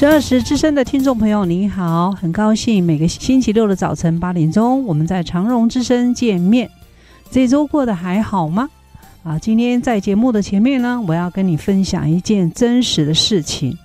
[0.00, 6.70] 十二时之声的听众朋友，你好，很高兴每个星期六的早晨八点钟，我们在长荣之声见面。
[7.30, 8.70] 这周过得还好吗？
[9.22, 13.76] 啊，今天在节目的前面呢，我要跟你分享一件真实的事情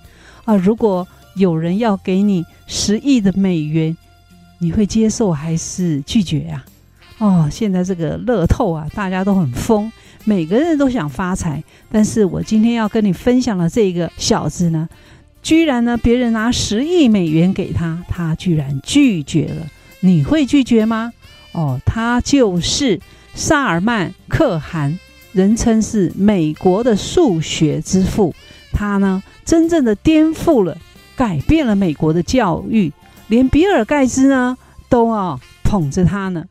[0.46, 0.56] 啊。
[0.56, 3.94] 如果有人要给你十亿的美元，
[4.58, 6.64] 你会接受还是拒绝呀？
[7.18, 9.92] 哦，现在这个乐透啊，大家都很疯，
[10.24, 11.62] 每个人都想发财。
[11.92, 14.88] 但是我今天要跟你分享的这个小子呢，
[15.46, 19.64] 居然呢，别人拿十亿美元给他，他居然拒绝了。
[20.00, 21.12] 你会拒绝吗？
[21.52, 23.00] 哦，他就是
[23.32, 24.98] 萨尔曼·可汗，
[25.30, 28.34] 人称是美国的数学之父。
[28.72, 30.76] 他呢，真正的颠覆了、
[31.14, 32.92] 改变了美国的教育，
[33.28, 36.44] 连比尔盖茨呢都啊捧着他呢。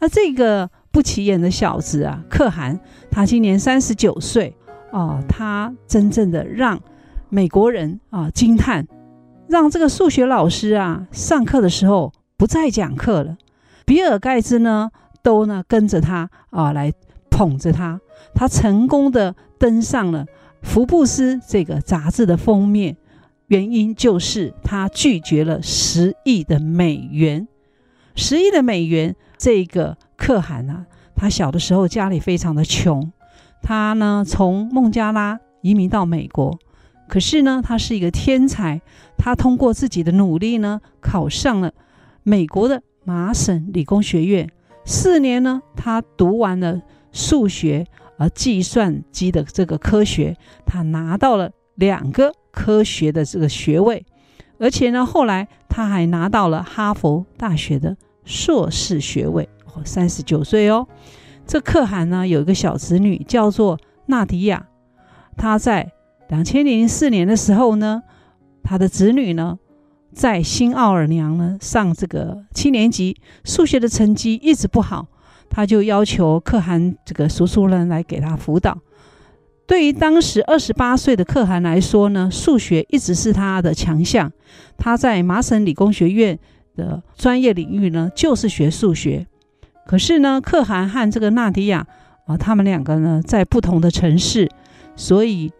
[0.00, 2.80] 而这个不起眼的小子啊，可汗，
[3.12, 4.52] 他今年三十九岁
[4.90, 6.82] 哦，他真正的让。
[7.30, 8.86] 美国人啊惊叹，
[9.48, 13.36] 让这个数学老师啊上课的时候不再讲课了。
[13.86, 14.90] 比尔盖茨呢
[15.22, 16.92] 都呢跟着他啊来
[17.30, 18.00] 捧着他，
[18.34, 20.26] 他成功的登上了
[20.60, 22.96] 福布斯这个杂志的封面，
[23.46, 27.46] 原因就是他拒绝了十亿的美元。
[28.16, 33.12] 十亿的美元，这个可汗啊，他小的时候家里非常的穷，
[33.62, 36.58] 他呢从孟加拉移民到美国。
[37.10, 38.80] 可是呢，他是一个天才。
[39.18, 41.72] 他通过自己的努力呢，考上了
[42.22, 44.48] 美国的麻省理工学院。
[44.84, 47.84] 四年呢，他读完了数学
[48.16, 54.06] 和计算机的这个科学，他拿到了两个科学的这个学位。
[54.60, 59.48] 而且呢，后来他还拿到了哈佛大学的硕士学位。
[59.74, 60.86] 哦，三十九岁哦。
[61.44, 63.76] 这可汗呢，有一个小侄女叫做
[64.06, 64.68] 纳迪亚，
[65.36, 65.90] 她在。
[66.30, 68.04] 两千零四年的时候呢，
[68.62, 69.58] 他的子女呢，
[70.14, 75.08] 在新奥尔良呢上这个七年级，数学的成绩一直不好，
[75.48, 78.78] 他就要求可汗这个叔叔呢来给他辅导。
[79.66, 84.32] 对于当时二十八岁的可汗来说呢，数学一直是他的强项。
[84.78, 86.38] 他在麻省理工学院
[86.76, 89.26] 的专业领域呢，就是学数学。
[89.84, 91.84] 可是呢，可汗和这个纳迪亚
[92.26, 94.48] 啊，他们两个呢在不同的城市，
[94.94, 95.50] 所以。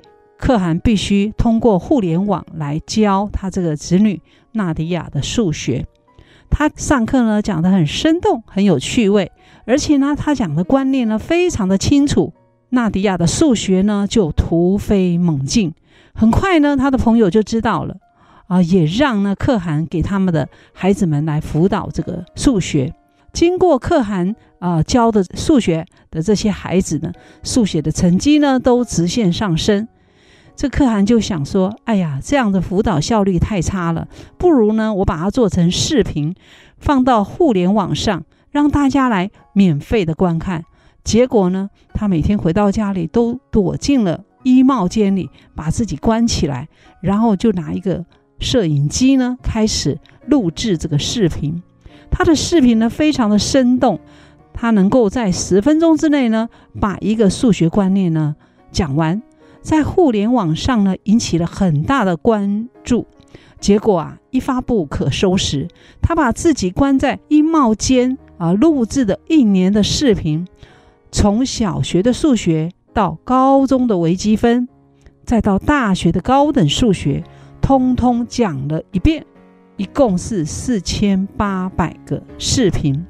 [0.41, 4.21] 可汗必须通过互联网来教他这个子女
[4.53, 5.87] 纳迪亚的数学。
[6.49, 9.31] 他上课呢讲得很生动，很有趣味，
[9.67, 12.33] 而且呢他讲的观念呢非常的清楚。
[12.71, 15.73] 纳迪亚的数学呢就突飞猛进，
[16.15, 17.97] 很快呢他的朋友就知道了
[18.47, 22.93] 啊，也让呢可汗给他们的孩子们来辅导这个数学。
[23.33, 27.12] 经过可汗啊教的数学的这些孩子呢，
[27.45, 29.87] 数学的成绩呢都直线上升。
[30.56, 34.06] 这可汗就想说：“哎呀，这样的辅导效率太差了，
[34.37, 36.34] 不如呢，我把它做成视频，
[36.78, 40.65] 放到互联网上，让大家来免费的观看。
[41.03, 46.69] 结果呢，他每天回到家里都躲进了衣帽间里，把自己关起来，
[47.00, 48.05] 然后就拿一个
[48.39, 51.62] 摄影机呢，开始录制这个视频。
[52.10, 53.99] 他的视频呢，非常的生动，
[54.53, 58.37] 他能够在十分钟之内呢，把一个数学观念呢
[58.71, 59.22] 讲完。”
[59.62, 63.06] 在互联网上呢，引起了很大的关注。
[63.59, 65.69] 结果啊，一发不可收拾。
[66.00, 70.47] 他把自己关在衣帽间啊，录制的一年的视频，
[71.12, 74.66] 从小学的数学到高中的微积分，
[75.24, 77.22] 再到大学的高等数学，
[77.60, 79.27] 通通讲了一遍。
[79.77, 83.07] 一共是四千八百个视频。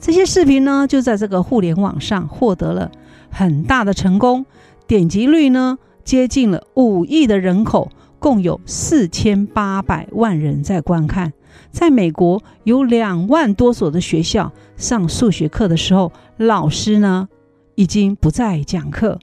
[0.00, 2.90] 这些视频呢，就在这个互联网上获得了
[3.30, 4.44] 很大的成功，
[4.86, 5.78] 点击率呢，
[6.08, 11.34] 接近了五亿的人口，共有四千八百万人在观看。
[11.70, 17.28] 在美国，有两万多所的学校上数学课的时候，老师呢
[17.74, 19.18] 已经不再讲课，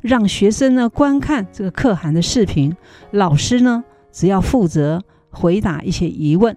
[0.00, 2.76] 让学生呢观看这个可汗的视频，
[3.10, 3.82] 老师呢
[4.12, 6.56] 只要负责回答一些疑问。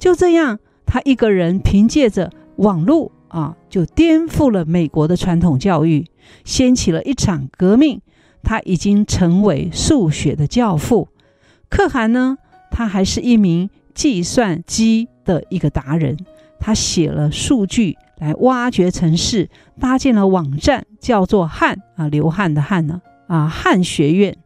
[0.00, 6.08] 就这样，他一个人凭借着网络啊，就颠覆了美国的传统教育，
[6.42, 8.00] 掀起了一场革命。
[8.42, 11.08] 他已经成为数学的教父。
[11.68, 12.36] 可汗呢，
[12.70, 16.16] 他还是一名计算机的一个达人，
[16.58, 19.48] 他写了数据来挖掘城市，
[19.80, 24.36] 搭建了网站，叫做汉啊，流汗的汉呢啊，汉学院。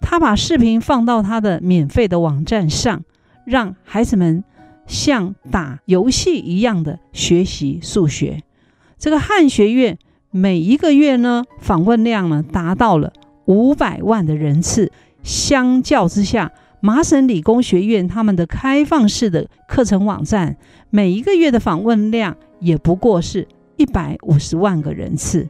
[0.00, 3.02] 他把视频放到他的免费的网站上，
[3.44, 4.44] 让孩子们
[4.86, 8.42] 像打游戏一样的学习数学。
[8.98, 9.98] 这个汉学院
[10.30, 13.12] 每一个月呢，访问量呢达到了
[13.48, 14.92] 五百万的人次。
[15.24, 20.56] 相较之下，麻省理工学院他们的开放式的课程网站，
[20.90, 25.48] 每一个月的访问量也不过是一百五十万个人次。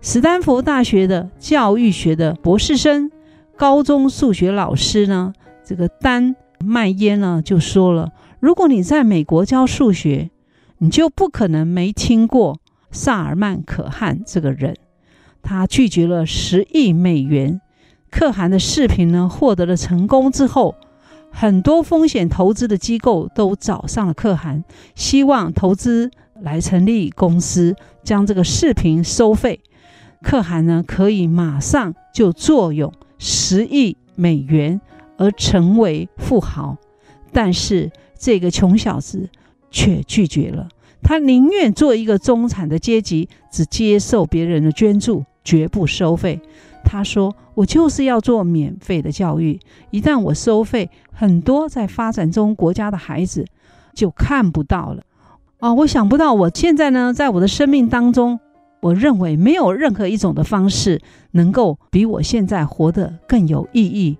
[0.00, 3.10] 斯坦福大学的教育学的博士生、
[3.56, 5.32] 高中数学老师呢，
[5.64, 10.30] 这个丹麦耶呢就说了：如果你在美国教数学，
[10.78, 12.60] 你就不可能没听过
[12.92, 14.76] 萨尔曼可汗这个人。
[15.46, 17.60] 他拒绝了十亿美元。
[18.10, 20.74] 可汗的视频呢获得了成功之后，
[21.30, 24.64] 很多风险投资的机构都找上了可汗，
[24.96, 26.10] 希望投资
[26.40, 29.60] 来成立公司，将这个视频收费。
[30.22, 34.80] 可汗呢可以马上就坐拥十亿美元
[35.16, 36.76] 而成为富豪，
[37.32, 39.28] 但是这个穷小子
[39.70, 40.68] 却拒绝了，
[41.02, 46.40] 他宁愿做一个中产的阶级，只接受别人的捐助，绝不收费。
[46.84, 49.58] 他说：“我就是要做免费的教育。
[49.90, 53.44] 一旦我收费，很多在发展中国家的孩子
[53.94, 55.02] 就看不到了。
[55.58, 58.38] 啊，我想不到，我现在呢，在我的生命当中，
[58.80, 61.00] 我认为没有任何一种的方式
[61.30, 64.18] 能够比我现在活得更有意义。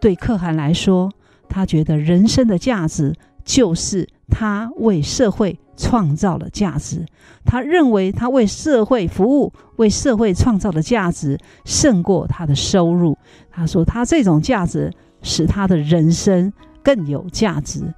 [0.00, 1.10] 对可汗来说，
[1.48, 7.04] 他觉得人生的价值就是他为社会。”创造了价值，
[7.44, 13.18] 他认为他为社会服务、为社会创造的价值胜过他的收入。
[13.50, 14.92] 他说，他这种价值
[15.22, 17.92] 使他的人生更有价值。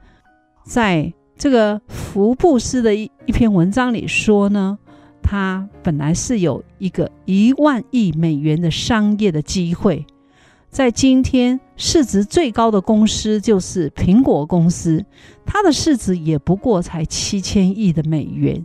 [0.65, 4.79] 在这个福布斯的一一篇文章里说呢，
[5.23, 10.07] 他本来是有一个一万亿美元的商业的机会。
[10.77, 15.03] 在今天，市值最高的公司就是苹果公司，
[15.47, 18.63] 它的市值也不过才七千亿的美元。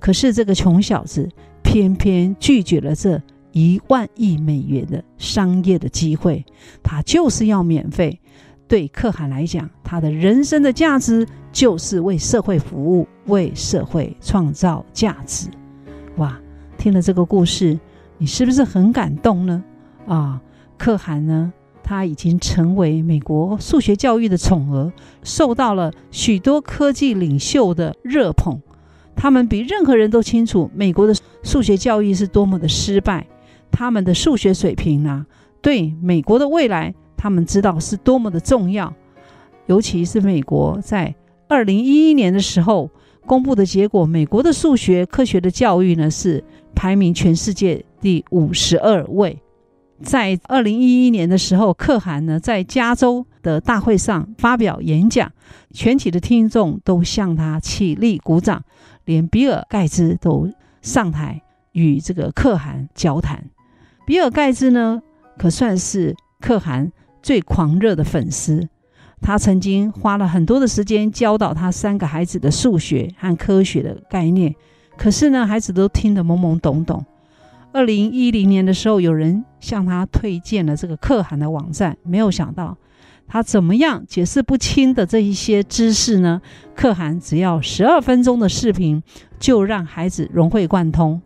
[0.00, 1.28] 可是这个穷小子
[1.62, 3.20] 偏偏拒绝了这
[3.52, 6.42] 一万亿美元的商业的机会，
[6.82, 8.18] 他就是要免费。
[8.66, 15.50] 对可汗来讲，他的人生的价值就是为社会服务，为社会创造价值。
[16.16, 16.40] 哇，
[16.78, 17.78] 听了这个故事，
[18.16, 19.62] 你是不是很感动呢？
[20.06, 20.40] 啊！
[20.78, 21.52] 可汗呢，
[21.82, 24.92] 他已经成为美国数学教育的宠儿，
[25.22, 28.60] 受到了许多科技领袖的热捧。
[29.14, 33.26] 他们比任何人都清楚美国的数学教育是多么的失败，
[33.70, 35.26] 他们的数学水平呢、啊，
[35.62, 38.92] 对美国的未来，他们知道是多么的重要。
[39.66, 41.14] 尤其是美国在
[41.48, 42.90] 二零一一年的时候
[43.24, 46.44] 公布的结果，美国的数学科学的教育呢，是
[46.74, 49.38] 排名全世界第五十二位。
[50.02, 55.32] 在二零一一年的时候，可汗呢在加州的大会上发表演讲，
[55.72, 58.62] 全体的听众都向他起立鼓掌，
[59.04, 60.50] 连比尔盖茨都
[60.82, 61.40] 上台
[61.72, 63.44] 与这个可汗交谈。
[64.06, 65.02] 比尔盖茨呢，
[65.38, 66.92] 可算是可汗
[67.22, 68.68] 最狂热的粉丝，
[69.22, 74.54] 他曾经花了很多的时间教导他三个孩子的数学和科学的概念，
[74.98, 77.04] 可是呢，孩子都听得懵懵懂懂。
[77.76, 82.78] 二零一零年的时候，有人向他推荐了这个可汗的网站，没有想到
[83.28, 86.40] 他怎么样解释不清的这一些知识呢？
[86.74, 89.02] 可汗只要十二分钟的视频，
[89.38, 91.20] 就让孩子融会贯通。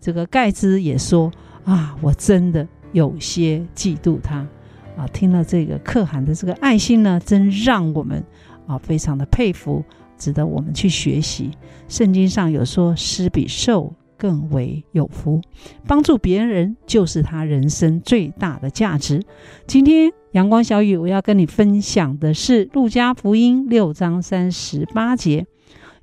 [0.00, 1.30] 这个盖茨也说
[1.64, 4.38] 啊，我真的有些嫉妒他
[4.96, 5.06] 啊。
[5.12, 8.24] 听了这个可汗的这个爱心呢，真让我们
[8.66, 9.84] 啊非常的佩服，
[10.16, 11.50] 值得我们去学习。
[11.88, 15.40] 圣经上有说，施比受更为有福，
[15.86, 19.22] 帮助别人就是他人生最大的价值。
[19.66, 25.46] 今天阳光小雨，我要跟你分享的是《路加福音》六章三十八节：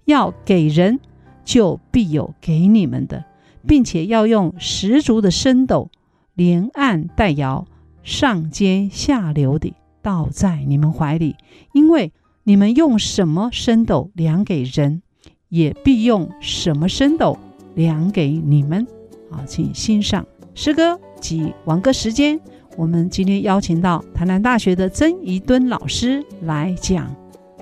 [0.05, 0.99] 要给人，
[1.45, 3.23] 就必有给你们的，
[3.67, 5.91] 并且要用十足的升斗，
[6.33, 7.67] 连按带摇，
[8.01, 11.35] 上尖下流的倒在你们怀里，
[11.71, 12.11] 因为
[12.45, 15.03] 你们用什么升斗量给人，
[15.49, 17.37] 也必用什么升斗。
[17.77, 18.85] 量给你们，
[19.29, 22.39] 好，请欣赏诗歌及王歌时间。
[22.75, 27.15] 我们今天邀请到台南大学的曾宜敦老师来讲，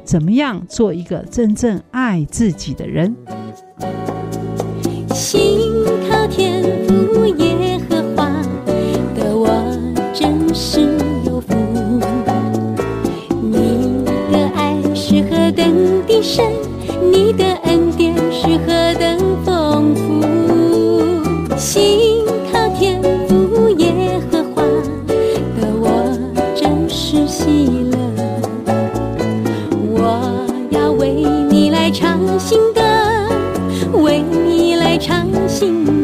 [0.06, 3.14] 怎么样做一个真正爱自己的人。
[5.14, 5.60] 心
[6.10, 8.30] 靠天父耶和华
[9.16, 9.48] 的我
[10.14, 10.80] 真是
[11.26, 11.54] 有福，
[13.42, 16.46] 你的爱是何等的深，
[17.12, 17.55] 你的
[35.66, 35.95] 唱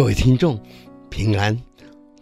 [0.00, 0.58] 各位听众，
[1.10, 1.54] 平安。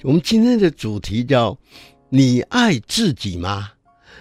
[0.02, 1.56] 我们今天的主题叫
[2.10, 3.70] “你爱自己吗？”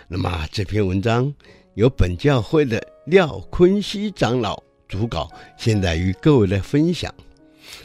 [0.08, 1.34] 那么这篇文章
[1.74, 7.12] 由本教会的廖坤熙长老主稿，现在与各位来分享。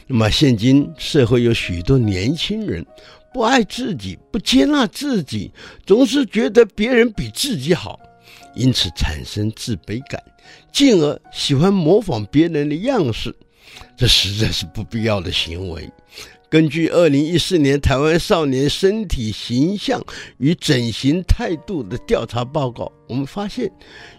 [0.05, 2.85] 那么现今社会有许多年轻人
[3.33, 5.51] 不爱自己，不接纳自己，
[5.87, 7.99] 总是觉得别人比自己好，
[8.53, 10.21] 因此产生自卑感，
[10.71, 13.35] 进而喜欢模仿别人的样式。
[13.95, 15.89] 这实在是不必要的行为。
[16.49, 19.99] 根据二零一四年台湾少年身体形象
[20.37, 23.71] 与整形态度的调查报告，我们发现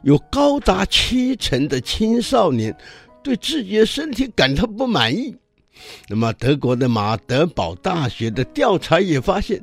[0.02, 2.76] 有高达七成的青少年
[3.22, 5.36] 对自己的身体感到不满意。
[6.08, 9.62] 那么，德国的马德堡大学的调查也发现，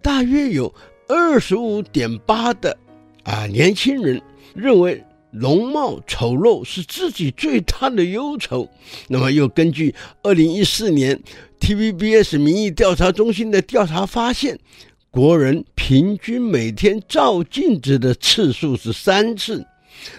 [0.00, 0.72] 大约有
[1.08, 2.76] 二十五点八的
[3.24, 4.22] 啊年轻人
[4.54, 5.02] 认为。
[5.34, 8.68] 容貌丑陋是自己最大的忧愁。
[9.08, 11.20] 那么，又根据二零一四年
[11.60, 14.58] TVBS 民意调查中心的调查发现，
[15.10, 19.66] 国人平均每天照镜子的次数是三次。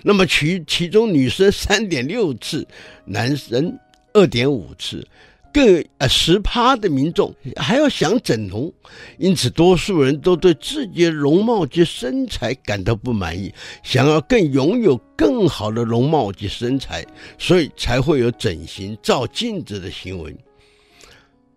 [0.04, 2.68] 那么其其中女生三点六次，
[3.06, 3.78] 男生
[4.14, 5.08] 二点五次。
[5.56, 8.70] 更呃十趴的民众还要想整容，
[9.18, 17.06] 因此多数人都对自己的容貌及身材感到不满意，想要更拥有更好的容貌及身材，
[17.38, 20.36] 所以才会有整形、照镜子的行为。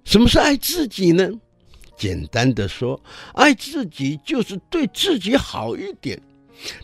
[0.05, 1.29] 什么是爱自己呢？
[1.97, 3.03] 简单的说，
[3.35, 6.17] 爱自己就是对自己好一点，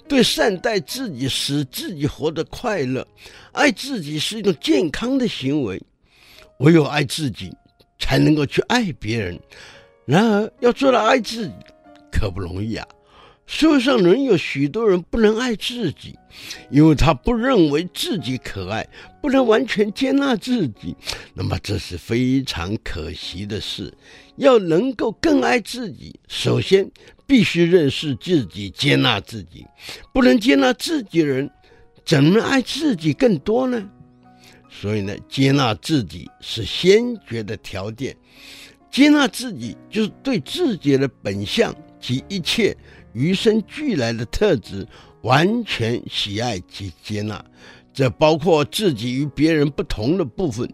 [0.08, 3.06] 对善待自己，使自己活得快乐。
[3.52, 5.80] 爱自己是一种健康的行为。
[6.58, 7.52] 唯有爱自己，
[7.98, 9.38] 才能够去爱别人。
[10.06, 11.54] 然而，要做到爱自己，
[12.12, 12.86] 可不容易啊！
[13.46, 16.18] 社会上仍有许多人不能爱自己，
[16.70, 18.86] 因为他不认为自己可爱，
[19.20, 20.96] 不能完全接纳自己。
[21.34, 23.92] 那么，这是非常可惜的事。
[24.36, 26.90] 要能够更爱自己，首先
[27.26, 29.66] 必须认识自己，接纳自己。
[30.12, 31.50] 不能接纳自己的人，
[32.04, 33.90] 怎么能爱自己更多呢？
[34.80, 38.16] 所以呢，接纳自己是先决的条件。
[38.90, 42.76] 接纳自己就是对自己的本相及一切
[43.12, 44.86] 与生俱来的特质
[45.22, 47.44] 完全喜爱及接纳，
[47.92, 50.68] 这包括自己与别人不同的部分，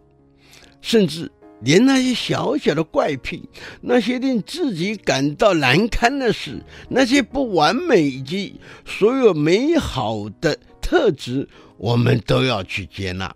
[0.81, 1.31] 甚至
[1.63, 3.49] 连那些小小的怪癖、
[3.81, 13.35] 那些令自己感到难堪的事、那些不完美以及所有美好的特质，我们都要去接纳。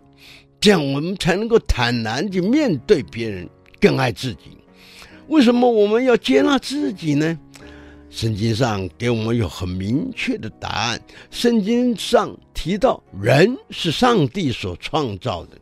[0.65, 3.47] 这样我们才能够坦然地面对别人，
[3.79, 4.57] 更爱自己。
[5.27, 7.37] 为什么我们要接纳自己呢？
[8.09, 10.99] 圣经上给我们有很明确的答案。
[11.29, 15.57] 圣经上提到，人是上帝所创造的，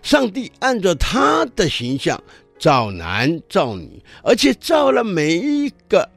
[0.00, 2.18] 上帝按照他的形象
[2.58, 6.08] 造男造女，而且造了每一个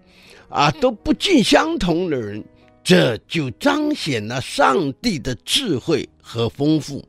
[0.47, 2.41] 啊都不尽相同的人，
[2.85, 7.03] 这就彰显了上帝的智慧和丰富。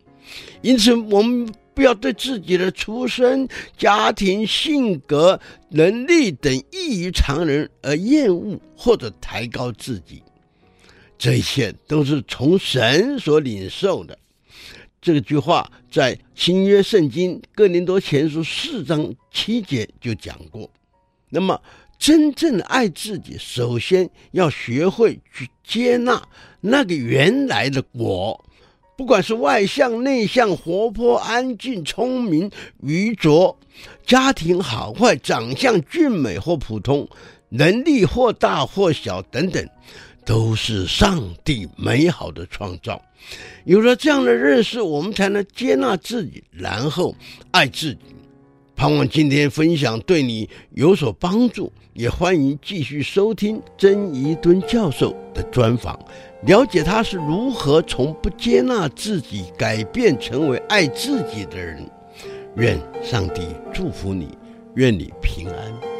[0.63, 10.23] 因此，我们不要对自己的出身、家庭、性格、能力等异于常人而厌恶或者抬高自己。
[11.19, 14.19] 这一切都是从神所领受的。
[15.01, 20.71] 这句话在新约圣经哥林多前书四章七节就讲过。
[21.29, 21.61] 那么，
[21.99, 26.27] 真正爱自己，首先要学会去接纳
[26.61, 28.45] 那个原来的我。
[28.97, 33.59] 不管是外向、内向、活泼、安静、聪明、愚拙，
[34.07, 37.09] 家庭好坏、长相俊美或普通，
[37.49, 39.69] 能力或大或小等等，
[40.25, 43.01] 都是上帝美好的创造。
[43.65, 47.15] 有了这样的认识，我们才能接纳自己，然后
[47.51, 47.99] 爱自己。
[48.77, 55.99] 盼望今天分享对你有所帮助，也欢迎继续收听曾宜敦教授的专访。
[56.47, 61.89] 了解他是如何从不接纳自己改变成为爱自己的人。
[62.57, 64.37] 愿上帝祝福你，
[64.75, 65.94] 愿你平安。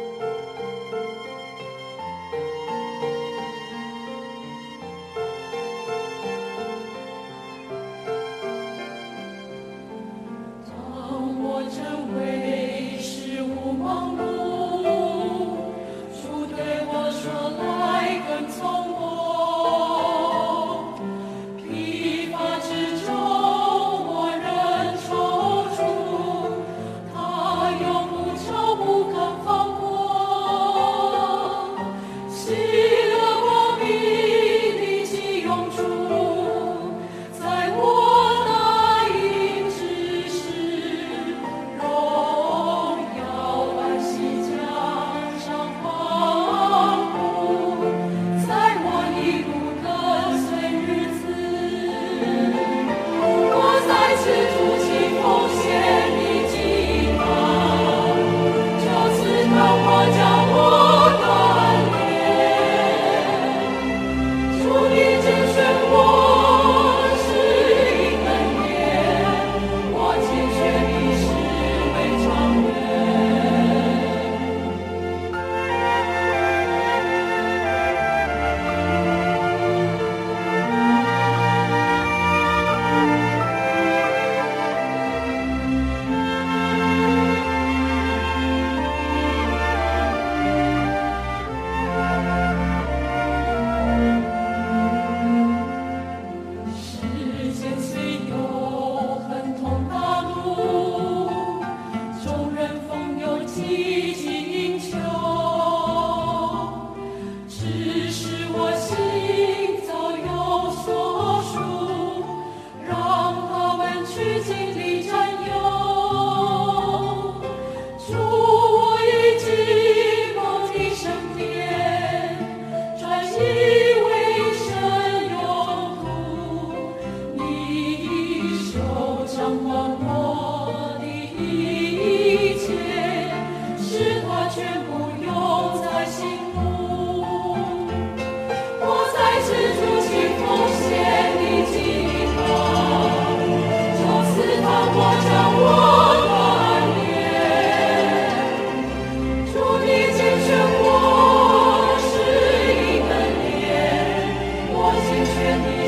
[155.35, 155.84] 千年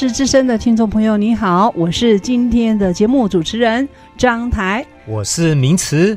[0.00, 3.86] 时之声的听众朋友，你好，我是今天的节目主持人
[4.16, 6.16] 张台，我是明慈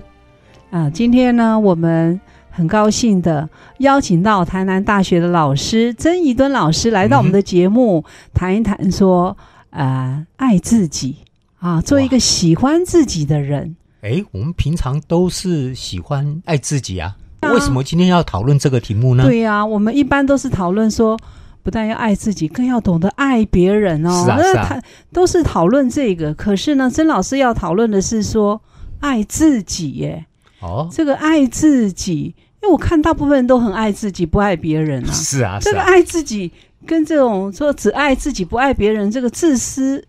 [0.70, 0.90] 啊。
[0.90, 2.18] 今天呢，我们
[2.50, 9.36] 很高兴的邀请到台南大学的老师曾怡敦老师来到我们的节目，谈、嗯、一谈说，
[9.72, 11.18] 呃，爱自己
[11.60, 13.76] 啊，做一个喜欢自己的人。
[14.00, 19.26] 哎，我们平常都是喜欢爱自己啊，为什么今天要讨论这个题目呢？
[19.26, 21.20] 对呀、啊，我们一般都是讨论说。
[21.64, 24.24] 不但要爱自己，更要懂得爱别人哦。
[24.26, 24.66] 是啊，是啊。
[24.68, 28.62] 他都是讨论这个，可是呢，曾老师要讨论的是说
[29.00, 30.26] 爱自己耶。
[30.60, 35.12] 哦，这个爱自己，因为我看大部分人都很爱自己，不爱别人啊。
[35.12, 35.72] 是啊，是啊。
[35.72, 36.52] 这个爱自己
[36.86, 40.06] 跟这种说只爱自己不爱别人，这个自私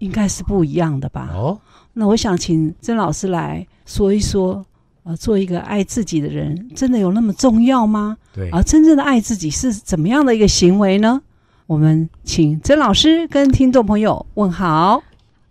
[0.00, 1.30] 应该是不一样的吧？
[1.32, 1.58] 哦，
[1.92, 4.66] 那我想请曾老师来说一说。
[5.08, 8.16] 呃，做一个爱自己的人，真的有那么重要吗？
[8.34, 11.22] 对，而真正的爱自己是怎么样的一个行为呢？
[11.68, 15.00] 我们请曾老师跟听众朋友问好。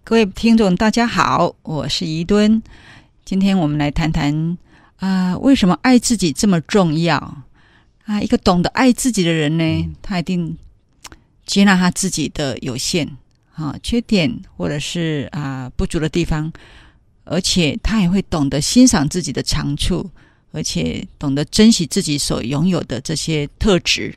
[0.03, 2.61] 各位听众，大家好，我是宜敦。
[3.23, 4.57] 今天我们来谈谈
[4.97, 7.15] 啊、呃，为什么爱自己这么重要
[8.03, 8.21] 啊？
[8.21, 10.57] 一个懂得爱自己的人呢，嗯、他一定
[11.45, 13.09] 接纳他自己的有限
[13.53, 16.51] 啊、缺点或者是啊、呃、不足的地方。
[17.25, 20.07] 而且他也会懂得欣赏自己的长处，
[20.51, 24.15] 而且懂得珍惜自己所拥有的这些特质，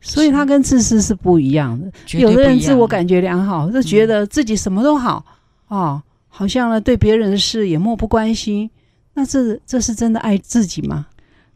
[0.00, 1.90] 所以他跟自私是不一样的。
[2.18, 5.24] 有的人自我感觉良好，就觉得自己什么都好
[5.68, 8.68] 啊、嗯哦，好像呢对别人的事也漠不关心。
[9.14, 11.06] 那这这是真的爱自己吗？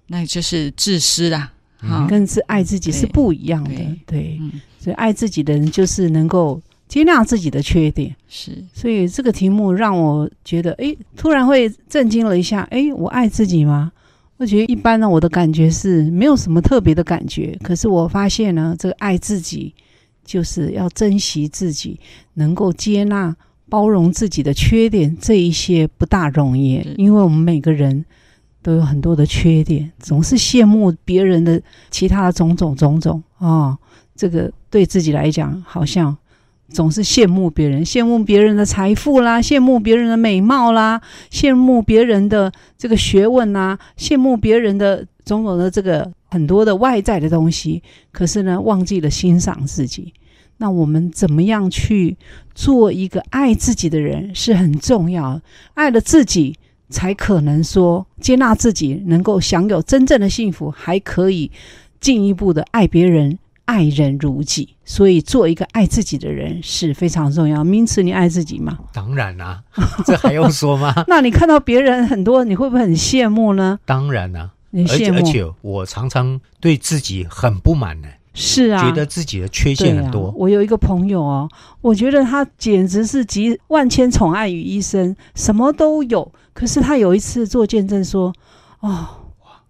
[0.07, 1.51] 那就是自私啦。
[1.83, 3.71] 嗯、跟自爱自己是不一样的。
[3.71, 6.62] 对，对对嗯、所以爱自己的人就是能够。
[6.94, 12.61] 接纳自己的缺点是，所以这个题目让我觉得，哎，突然会震惊了一下。
[12.70, 13.90] 哎，我爱自己吗？
[14.37, 17.59] 我觉得一般呢，我的感觉是没有什么特别的感觉。
[17.64, 19.74] 可是我发现呢，这个爱自己
[20.24, 21.98] 就是要珍惜自己，
[22.35, 23.35] 能够接纳、
[23.68, 26.80] 包容自己的缺点，这一些不大容易。
[26.96, 28.04] 因为我们每个人
[28.62, 33.78] 都有很多的缺点，总是羡慕别人的其他的种种种种啊、哦，
[34.14, 36.16] 这个对自己来讲好像。
[36.70, 41.00] 总是羡慕别人，羡慕别人的财富啦，羡慕别人的美貌啦，
[41.31, 47.83] 羡慕别人的这个学问啦，羡慕别人的种种的这个很多的外在的东西。
[48.11, 50.12] 可是呢，忘记了欣赏自己。
[50.57, 52.16] 那我们怎么样去
[52.55, 55.40] 做一个爱自己的人是很重要。
[55.74, 56.57] 爱了自己，
[56.88, 61.50] 才可能说接纳自己，能够享有真正的幸福，还可以
[62.00, 63.38] 进一步的爱别人。
[63.64, 67.64] 爱人如己，所以做一个爱自己的人是非常重要。
[67.64, 68.79] 名词，你爱自己吗？
[68.92, 70.92] 当然啦、啊， 这还用说吗？
[71.09, 73.79] 那你看到别人很多，你会不会很羡慕呢？
[73.85, 75.18] 当然啦、啊，你羡慕。
[75.18, 78.09] 而且，而且我常常对自己很不满呢。
[78.37, 80.27] 是啊，觉得自己的缺陷很多。
[80.27, 81.48] 啊、我有一个朋友哦，
[81.81, 86.33] 我觉得他简直是集万千宠爱于一身，什么都有。
[86.53, 88.33] 可是他有一次做见证说
[88.81, 89.07] ：“哦，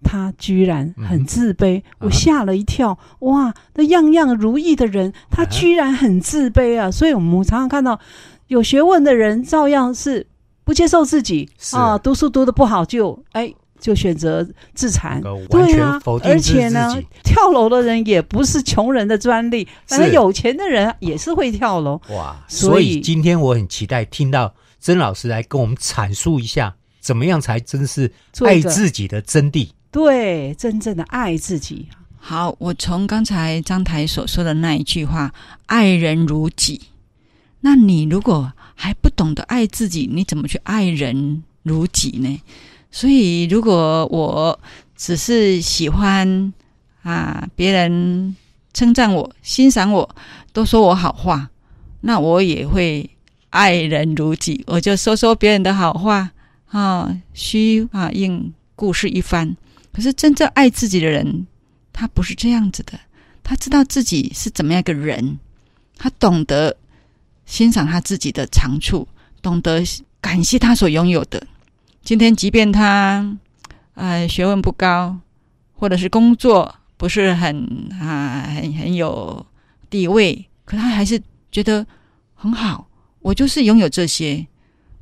[0.04, 1.78] 他居然很自卑。
[1.78, 6.90] 嗯”我吓了一跳，哇，那样样如意的人，他居然很自卑啊！
[6.90, 7.98] 所以我们常常看到
[8.46, 10.26] 有学问的人，照样是
[10.62, 13.52] 不接受自己啊，读书读得不好就哎。
[13.80, 22.00] 就选择自残，对啊，而且呢，跳楼的人也不是穷人的专利，反正有钱的人也是会跳楼。
[22.08, 28.10] 哇，所以今天我很期待听到曾老师来跟我们阐述一下，怎么样才真是
[28.46, 29.68] 爱自己的真谛？
[29.94, 31.86] 对，真正的爱自己。
[32.18, 35.32] 好，我从刚才张台所说的那一句话
[35.66, 36.80] “爱人如己”，
[37.62, 42.42] 那你如果还不懂得爱自己，你怎么去爱人如己呢？
[42.90, 44.58] 所以，如果我
[44.96, 46.52] 只是喜欢
[47.04, 48.34] 啊，别人
[48.72, 50.16] 称赞我、欣赏我，
[50.52, 51.48] 都说我好话，
[52.00, 53.08] 那我也会
[53.50, 56.32] 爱人如己，我就说说别人的好话
[56.70, 59.56] 啊，虚啊应故事一番。
[59.94, 61.46] 可是真正爱自己的人，
[61.92, 62.98] 他不是这样子的，
[63.44, 65.38] 他知道自己是怎么样一个人，
[65.96, 66.76] 他懂得
[67.46, 69.06] 欣赏他自己的长处，
[69.40, 69.82] 懂得
[70.20, 71.46] 感谢他所拥有的。
[72.02, 73.38] 今天，即便他，
[73.94, 75.16] 呃，学问不高，
[75.74, 79.46] 或者是工作不是很啊，很很有
[79.88, 81.86] 地位，可他还是觉得
[82.34, 82.88] 很好。
[83.20, 84.46] 我就是拥有这些，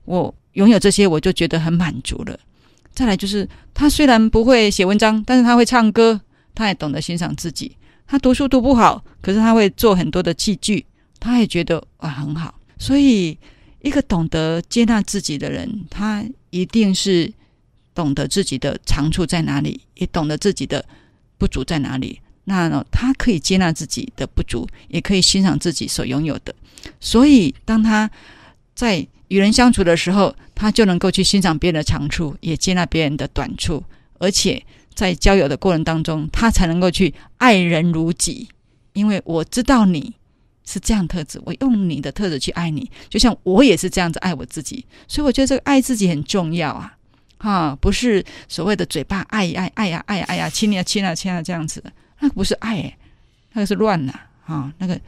[0.04, 2.38] 我拥有这些，我就觉得很满足了。
[2.92, 6.20] 再来就是，他虽然不会写文章，但是他会唱歌，
[6.54, 7.76] 他也懂得欣赏自己。
[8.06, 10.84] 他读书读不好，可是他会做很多的器具，
[11.18, 12.54] 他也觉得啊很好。
[12.78, 13.38] 所以，
[13.80, 16.24] 一个懂得接纳自己的人，他。
[16.54, 17.32] 一定是
[17.94, 20.84] 懂得自己的长处在哪里，也懂得自己的
[21.38, 22.20] 不足在哪里。
[22.44, 26.54] 那，他可以接纳自己的不足，也可以欣赏自己所拥有的。
[27.00, 28.10] 所以，当他
[28.74, 33.82] 在与人相处的时候，他就能够去欣赏别人的长处，也接纳别人的短处。
[34.18, 34.62] 而且，
[34.94, 38.48] 在交友的过程当中，他才能够去爱人如己。
[38.92, 40.14] 因为我知道你。
[40.64, 46.96] 是这样特质，我用你的特质去爱你，就像我也是这样子爱我自己，所以我觉得这个爱自己很重要啊，
[47.38, 51.82] 哈，不是所谓的嘴巴爱爱爱呀爱呀爱呀亲呀亲啊亲啊这样子，
[52.20, 52.96] 那个不是爱，
[53.54, 54.14] 那个是乱了
[54.46, 54.98] 啊，那个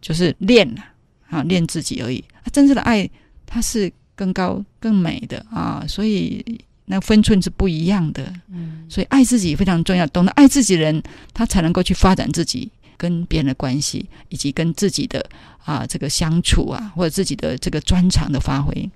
[0.00, 0.82] 就是练了
[1.28, 2.24] 啊，练自己而已。
[2.50, 3.08] 真正的爱，
[3.46, 6.44] 它是更高更美的啊，所以
[6.84, 8.32] 那分寸是不一样的。
[8.50, 12.70] 嗯，所以爱自己非常重要，懂得爱自己的人，他才能够去发展自己。
[12.98, 15.22] 跟别人的关系，以及跟自己的
[15.66, 18.90] 啊这个相处啊，或者自己的这个专长的发挥，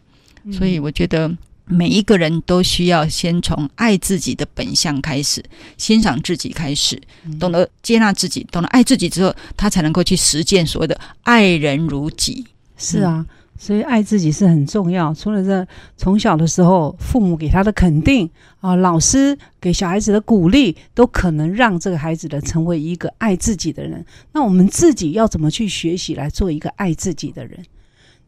[0.44, 1.30] 嗯、所以我觉得
[1.66, 5.44] 每一个人都需要先从爱自己的本相开始，
[5.76, 6.98] 欣赏自己开始，
[7.38, 12.46] 懂得接纳自己，懂得爱自己之后，他才能够去实践所谓的爱人如己。
[12.80, 13.24] 是啊。
[13.28, 15.12] 嗯所以爱自己是很重要。
[15.12, 18.26] 除了这，从小的时候父母给他的肯定
[18.58, 24.02] 啊，老师给小孩子的鼓励，都可能让这个孩子的成为一个爱自己的人。
[24.32, 27.62] 那我们自己要怎么去学习来做一个爱自己的人？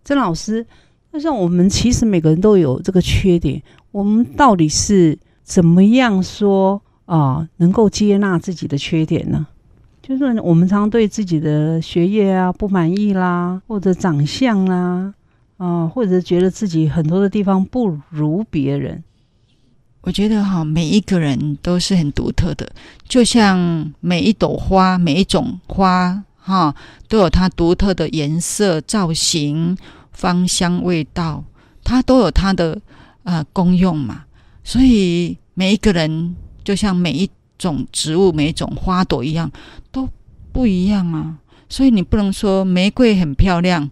[0.04, 0.66] 曾老师，
[1.12, 9.46] 那像我们其实每个人都有这个缺点，我们到底是怎么样说啊，能够接纳自己的缺点呢？
[10.02, 15.14] 就是我们常常对自己的学业啊不满意啦，或者长相啦。
[15.58, 19.00] 啊，或者觉得自己很多的地方不如别人，
[20.00, 22.68] 我觉得哈，每一个人都是很独特的，
[23.06, 26.74] 就像每一朵花、每一种花哈，
[27.08, 29.76] 都有它独特的颜色、造型、
[30.10, 31.44] 芳香、味道，
[31.84, 32.80] 它都有它的
[33.22, 34.24] 呃功用嘛。
[34.64, 36.34] 所以每一个人
[36.64, 37.30] 就像每一
[37.62, 39.50] 种植物、每种花朵一样，
[39.90, 40.08] 都
[40.52, 41.38] 不一样啊。
[41.68, 43.90] 所以你不能说玫瑰很漂亮。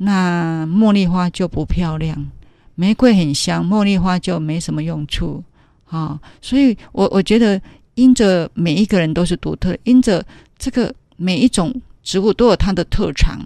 [0.00, 2.30] 那茉莉花就不漂亮，
[2.76, 5.42] 玫瑰很香，茉莉花就没什么用处
[5.90, 7.60] 啊、所以我，我觉得，
[7.94, 10.24] 因着每一个人都是独特，因着
[10.56, 13.40] 这个每一种植物都有它的特长，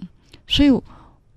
[0.45, 0.69] 所以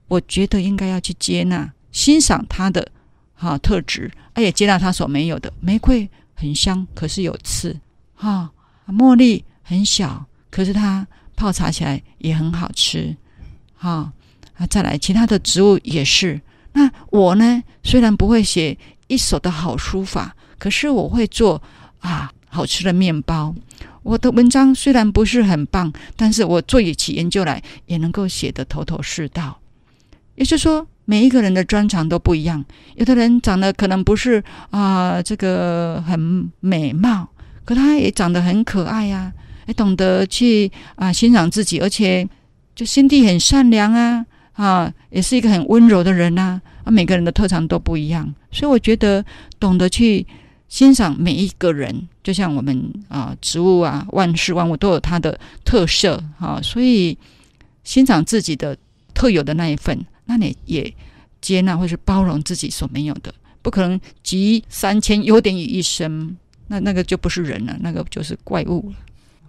[0.09, 2.87] 我觉得应该要去接纳、欣赏它的
[3.35, 5.51] 哈、特质，而且接纳它所没有的。
[5.61, 7.73] 玫瑰很香，可是有刺；
[8.17, 8.51] 哈、
[8.89, 13.15] 茉莉很小，可是它泡茶起来也很好吃，
[13.77, 14.13] 哈、
[14.57, 16.41] 啊，再来，其他的植物也是。
[16.73, 17.63] 那我呢？
[17.83, 18.77] 虽然不会写
[19.07, 21.63] 一手的好书法，可是我会做
[22.01, 23.55] 啊好吃的面包。
[24.03, 29.59] 我的文章虽然不是很棒，但是我做起研究来也能够写得头头是道。
[30.35, 32.65] 也就是说，每一个人的专长都不一样。
[32.97, 37.29] 有的人长得可能不是啊这个很美貌，
[37.67, 39.33] 可他也长得很可爱呀、啊。
[39.67, 42.27] 哎，懂得去啊欣赏自己，而且
[42.75, 46.63] 就心地很善良啊，啊，也是一个很温柔的人呐。
[46.85, 49.25] 啊，每个人的特长都不一样，所以我觉得
[49.59, 50.25] 懂得去
[50.69, 57.19] 欣赏每一个人，就像我们啊，植物啊，万事万物都有它的特色啊，所以
[57.83, 58.79] 欣赏自己的
[59.13, 60.95] 特有的那一份，那你也
[61.41, 63.35] 接纳或是包容自己所没有的。
[63.63, 66.37] 不可能集三千优点于一身，
[66.69, 68.97] 那那个就不是人了，那个就是怪物了。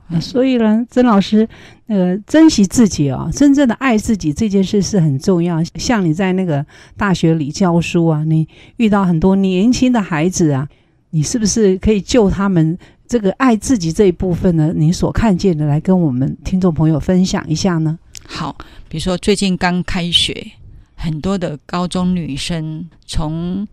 [0.10, 1.46] 嗯、所以呢，曾老师，
[1.88, 5.62] 呃，珍惜自己啊、哦，真正的爱自己这件事是很重要。
[5.76, 10.66] 像你在那个大学里教书啊，你遇到很多年轻的孩子啊，
[11.10, 14.72] 你是不是可以就他们这个爱自己这一部分呢？
[14.74, 18.00] 你所看见的来跟我们听众朋友分享一下呢？
[18.26, 18.56] 好，
[18.88, 20.52] 比如说最近刚开学，
[20.96, 23.68] 很多的高中女生从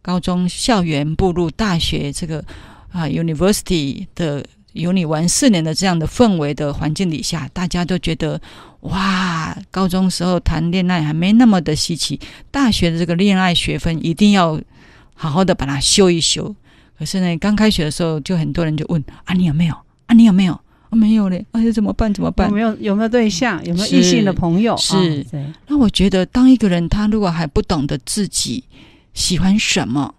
[0.00, 2.42] 高中校园步入大学，这个
[2.96, 8.40] 啊，University 的有你玩四年的这样的氛围的环境底下，大家都觉得
[8.80, 12.18] 哇，高中时候谈恋爱还没那么的稀奇，
[12.50, 14.58] 大学的这个恋爱学分一定要
[15.14, 16.56] 好好的把它修一修。
[16.98, 19.74] 可是呢，刚开学的时候，就很多人就问啊，你有没有？
[20.06, 20.54] 啊，你有没有？
[20.54, 22.14] 啊，没有嘞，哎呀，怎么办？
[22.14, 22.48] 怎么办？
[22.48, 23.62] 有没有有没有对象？
[23.66, 24.74] 有没有异性的朋友？
[24.78, 28.64] 是，是哦、那我觉得，当一个人他如果还不懂得自己。
[29.12, 30.14] 喜欢什么？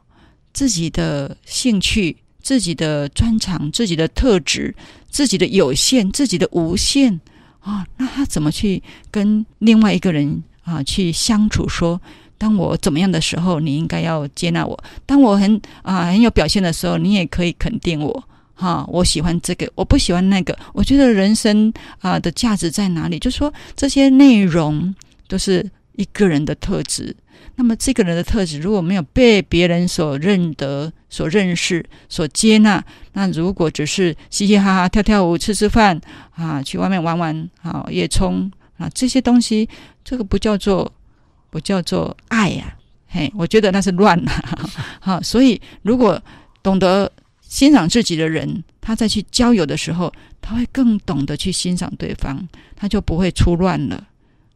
[0.52, 4.74] 自己的兴趣、自己的专长、自己的特质、
[5.10, 7.20] 自己的有限、自己的无限
[7.60, 8.82] 啊，那他怎么去
[9.12, 12.00] 跟另外一个人啊去相处说？
[12.38, 14.74] 当我怎么样的时候，你应该要接纳我；
[15.06, 18.24] 当我很啊很有表现的时候，你也可以肯定我。
[18.54, 20.58] 哈、我喜欢这个，我不喜欢那个。
[20.72, 23.20] 我觉得人生啊的价值在哪里？
[23.20, 24.96] 就是说这些内容
[25.28, 27.14] 都是一个人的特质。
[27.56, 36.00] 那么这个人的特质如果没有被别人所认得、所认识、所接纳，那如果只是嘻嘻哈哈、跳跳舞、吃吃饭
[36.36, 39.68] 啊，去外面玩玩啊，夜冲啊，这些东西，
[40.04, 40.92] 这个不叫做
[41.50, 42.76] 不叫做爱呀、
[43.08, 44.32] 嘿，我觉得那是乱了。
[45.00, 46.22] 好，所以如果
[46.62, 54.06] 懂得欣赏自己的人，他在去交友的时候，他会更懂得去欣赏对方，他就不会出乱了。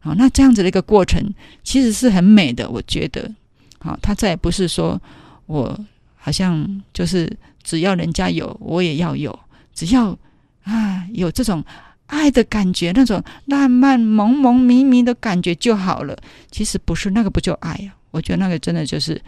[0.00, 1.32] 好，那这样子的一个过程
[1.64, 3.30] 其实是很美的，我觉得。
[3.78, 5.00] 好，他再也不是说
[5.46, 5.78] 我
[6.24, 7.28] 好像就是
[7.64, 9.36] 只要人家有，我也要有，
[9.74, 10.16] 只要
[10.62, 11.64] 啊有这种
[12.06, 16.16] 爱的感觉，那种浪漫朦朦胧胧的感觉就好了。
[16.52, 19.20] 其实不是那个不叫爱呀，我觉得那个真的就是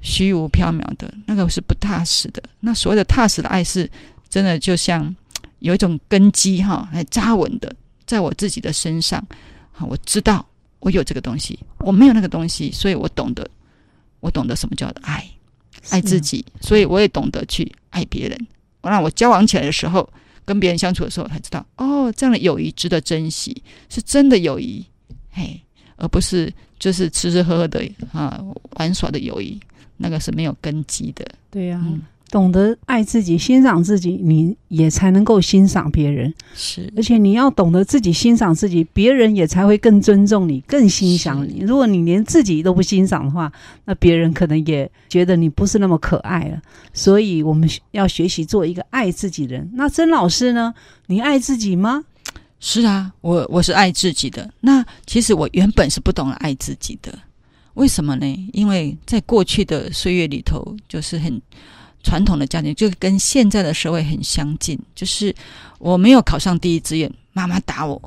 [0.00, 2.42] 虚无缥缈的，那个是不踏实的。
[2.58, 3.88] 那所谓的踏实的爱是
[4.28, 5.14] 真的，就像
[5.60, 7.72] 有一种根基哈，来扎稳的，
[8.06, 9.24] 在我自己的身上。
[9.72, 10.44] 好我知道
[10.80, 13.48] 我有这个东西，我没有那个东西，所以我懂得，
[14.20, 15.24] 我懂得什么叫爱，
[15.88, 18.46] 爱自己，所以我也懂得去爱别人。
[18.82, 20.08] 那我交往起来的时候，
[20.44, 24.84] 跟别人相处的时候，才知道哦，这样的友谊值得珍惜，是真的友谊，
[25.30, 25.60] 嘿，
[25.96, 28.42] 而不是就是吃吃喝喝的啊
[28.76, 29.58] 玩耍的友谊，
[29.96, 31.26] 那个是没有根基的。
[31.50, 31.84] 对呀、啊。
[31.86, 36.32] 嗯懂得爱自己、欣赏自己，你也才能够欣赏别人。
[36.54, 41.64] 是，而且你要懂得自己欣赏自己，别人也才会更尊重你、更欣赏你。
[41.66, 43.52] 如果你连自己都不欣赏的话，
[43.84, 46.62] 那别人可能也觉得你不是那么可爱了。
[46.92, 49.68] 所以我们要学习做一个爱自己的人。
[49.74, 50.72] 那曾老师呢？
[51.06, 52.04] 你爱自己吗？
[52.60, 54.48] 是啊，我我是爱自己的。
[54.60, 57.12] 那其实我原本是不懂得爱自己的，
[57.74, 58.48] 为什么呢？
[58.52, 61.42] 因为在过去的岁月里头，就是很。
[62.02, 65.34] 传统的家庭就跟现在的社会很相近，就是
[65.78, 68.00] 我没有考上第一志愿，妈妈打我；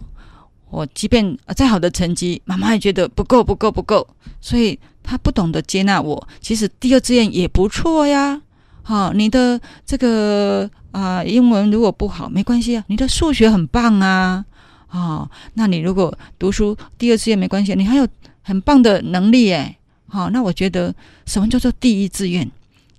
[0.70, 4.08] 我即便再好的成绩，妈妈也觉得不够、不够、不够，
[4.42, 6.28] 所以她不懂得接纳我。
[6.42, 8.42] 其实第二志愿也不错呀，
[8.82, 14.44] 好、哦，你的这个啊、英文如果不好没关系啊，你的数学很棒啊，
[14.88, 18.08] 啊、哦，那你如果读书第二志愿没关系，你还有
[18.42, 19.78] 很棒的能力诶。
[20.08, 20.94] 好、哦，那我觉得
[21.26, 22.50] 什么叫做第一志愿？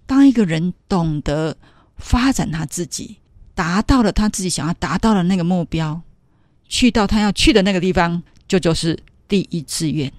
[0.07, 1.57] 当一个人懂得
[1.97, 3.17] 发展他自己，
[3.55, 6.01] 达到了他自己想要达到的那个目标，
[6.69, 8.99] 去到他要去的那个地方，就就是
[9.29, 10.13] 第一志愿。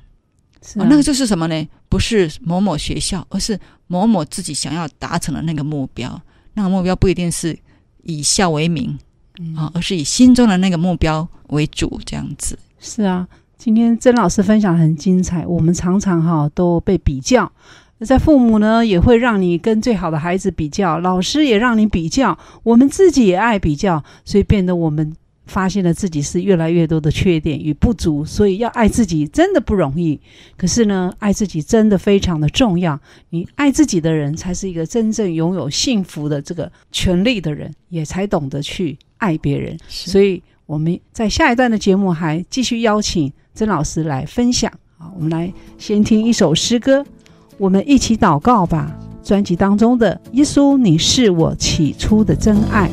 [0.62, 1.68] 是、啊哦，那个就是什么呢？
[1.90, 6.20] 不是某某学校，而是某某自己想要达成的那个目标。
[6.54, 7.58] 那个目标不一定是
[8.04, 8.98] 以校为名
[9.56, 12.58] 啊、而是以心中的那个目标为主，这样子。
[12.80, 13.28] 是啊，
[13.58, 15.46] 今天曾老师分享很精彩。
[15.46, 17.52] 我们常常哈、哦、都被比较。
[18.04, 25.16] 在父母呢，也会让你跟最好的孩子比较，老师也让你比较，我们自己也爱比较，所以变得我们
[25.46, 30.20] 发现了自己是越来越多的缺点与不足，所以要爱自己真的不容易。
[30.58, 33.00] 可是呢，爱自己真的非常的重要。
[33.30, 39.78] 你爱自己的人，才是一个真正拥有幸福的这个权利的人，也才懂得去爱别人。
[39.88, 44.70] 所以我们在下一段的节目还继续邀请曾老师来分享。
[44.98, 47.06] 好，我们来先听一首诗歌，
[47.58, 48.96] 我们一起祷告吧。
[49.24, 52.88] 专辑当中的《耶稣，你是我起初的真爱》。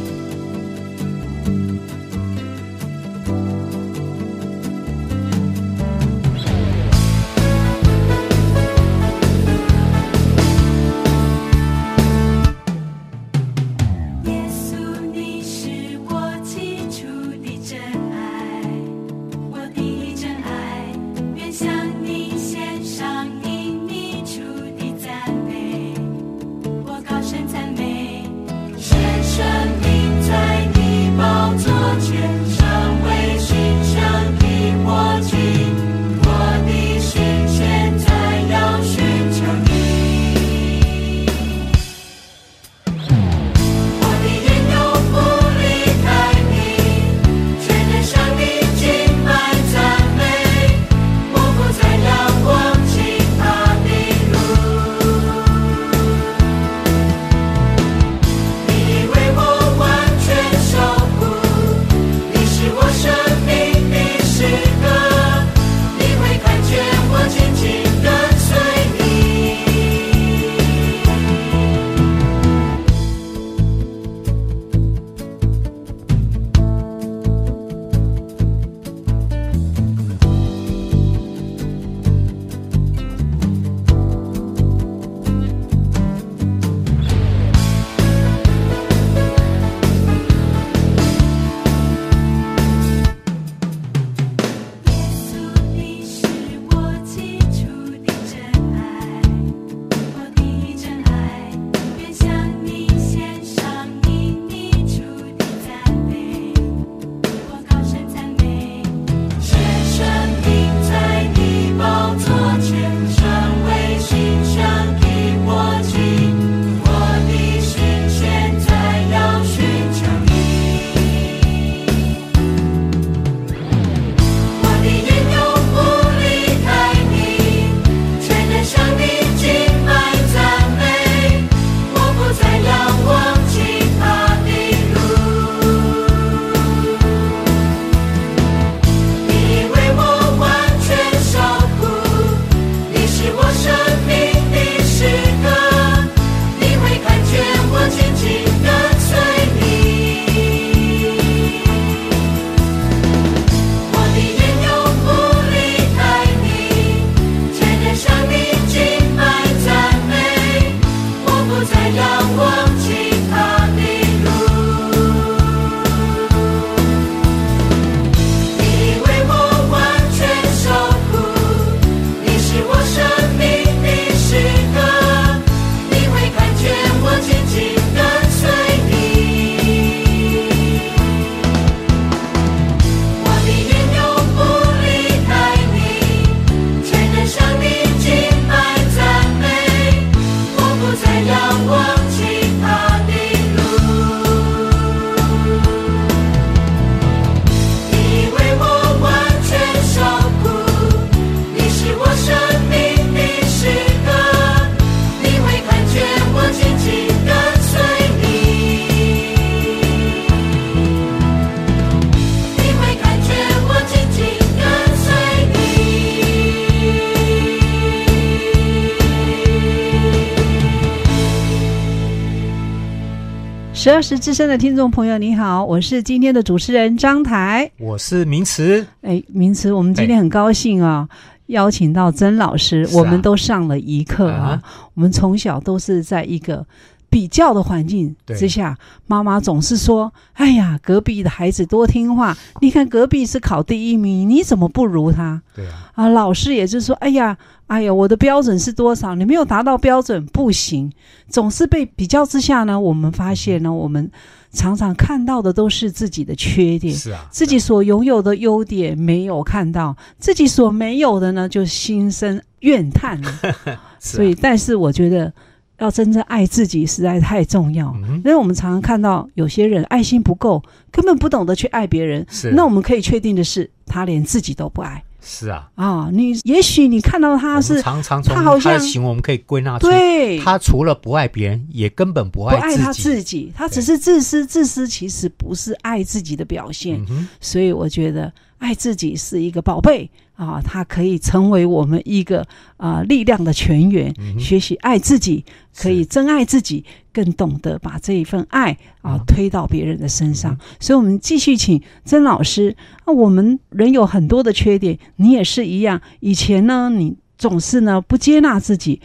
[223.82, 228.86] 十二时之声的听众朋友，你好，我是今天的主持人张台，我是名词。
[229.00, 231.08] 哎，名词，我们今天很高兴啊，
[231.46, 234.62] 邀请到曾老师，我们都上了一课啊。
[234.94, 236.64] 我们从小都是在一个
[237.12, 247.36] 比较的环境之下，妈妈总是说：“哎呀，隔壁的孩子多听话，你看隔壁是考第一名，你怎么不如他？”对啊，啊，老师也是说：“哎呀。”
[247.68, 249.14] 哎呀，我的标准是多少？
[249.14, 250.92] 你没有达到标准不行。
[251.30, 254.10] 总是被比较之下呢，我们发现呢，我们
[254.52, 263.32] 常常看到的都是自己的缺点，是啊，自己所拥有的优点没有看到，自己所没有的呢，就心生怨叹了。
[263.98, 265.32] 所以，但是我觉得
[265.78, 272.24] 要真正爱自己实在太重要，因为我们常常看到有些人爱心不够，根本不懂得去爱别人。
[272.30, 276.10] 是那我们可以确定的是，他连自己都不爱是啊，啊！
[276.12, 283.52] 你也许你看到他是常常从他的行为，我们可以归纳出，对他除了不爱别人，也根本不不爱他自己。
[283.54, 284.44] 他只是自私。
[284.44, 287.00] 自私其实不是爱自己的表现。
[287.40, 288.32] 所以我觉得
[288.62, 292.46] 爱自己是一个宝贝啊，它可以成为我们一个
[292.76, 294.14] 啊力量的泉源。
[294.38, 295.44] 学习爱自己，
[295.76, 300.58] 可以是真爱自己，更懂得把这一份爱啊嗯推到别人的身上嗯。
[300.78, 302.76] 所以，我们继续请曾老师。
[303.04, 306.00] 那我们人有很多的缺点，你也是一样。
[306.20, 309.00] 以前呢，你总是呢不接纳自己，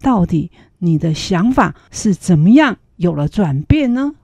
[0.00, 4.14] 到底你的想法是怎么样有了转变呢？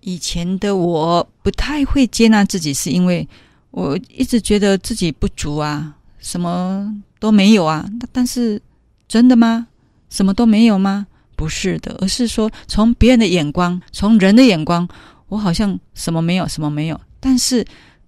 [0.00, 3.28] 以前的我不太会接纳自己，是因为
[3.76, 7.86] 我一直觉得自己不足啊，什么都没有啊。
[8.10, 8.58] 但是
[9.06, 9.66] 真的吗？
[10.08, 11.06] 什么都没有吗？
[11.36, 14.88] 不是的，而是说从别人的眼光，从人的眼光，
[15.28, 16.98] 我好像什么没有，什么没有。
[17.20, 17.62] 但是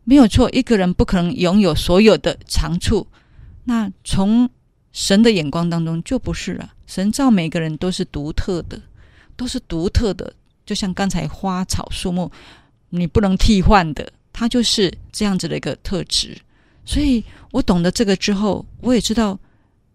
[0.05, 3.07] 没有错，一个人不可能拥有所有的长处。
[3.65, 4.49] 那从
[4.91, 6.73] 神的眼光当中就不是了。
[6.87, 8.81] 神造每个人都是独特的，
[9.37, 10.33] 都是独特的。
[10.65, 12.33] 就像刚才花草树木，
[12.89, 16.39] 你不能替换的，他就是这样子的一个特质。
[16.85, 19.37] 所以我懂得这个之后，我也知道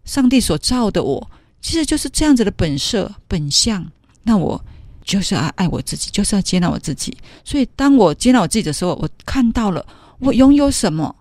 [0.04, 1.30] 上帝所造的我，
[1.62, 3.90] 其实就是这样子的本色本相。
[4.24, 4.62] 那我
[5.02, 7.16] 就是要爱我自己，就是要接纳我自己。
[7.42, 9.84] 所以当我接纳我自己的时候，我看到了
[10.18, 11.16] 我拥有什么，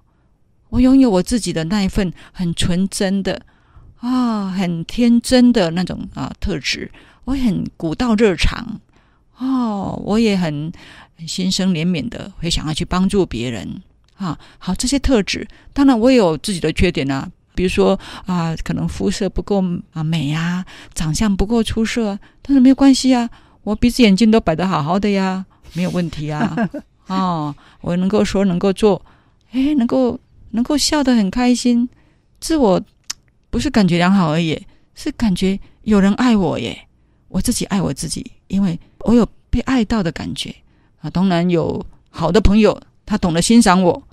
[0.68, 3.42] 我拥有我自己的那一份很纯真的
[4.00, 6.92] 啊，很天真的那种啊特质。
[7.24, 8.82] 我很古道热肠。
[9.38, 10.72] 哦，我也很
[11.28, 13.82] 心生怜悯的，会想要去帮助别人
[14.16, 14.38] 啊。
[14.58, 23.30] 好，这些特质，当然我也有自己的缺点啊，比如说啊，可能肤色不够啊美啊，长相不够出色啊，但是没有关系啊，
[23.64, 26.56] 我鼻子眼睛都摆得好好的呀，没有问题啊。
[27.08, 29.04] 哦，我能够说，能够做，
[29.52, 30.18] 诶，能够
[30.52, 31.90] 能够笑得很开心，
[32.40, 32.82] 自我
[33.50, 34.66] 不是感觉良好而已，
[34.96, 36.88] 是感觉有人爱我耶。
[37.28, 40.54] 我自己爱我自己，因为我有被爱到的感觉
[41.02, 41.10] 啊。
[41.10, 44.04] 当然有好的朋友，他懂得欣赏我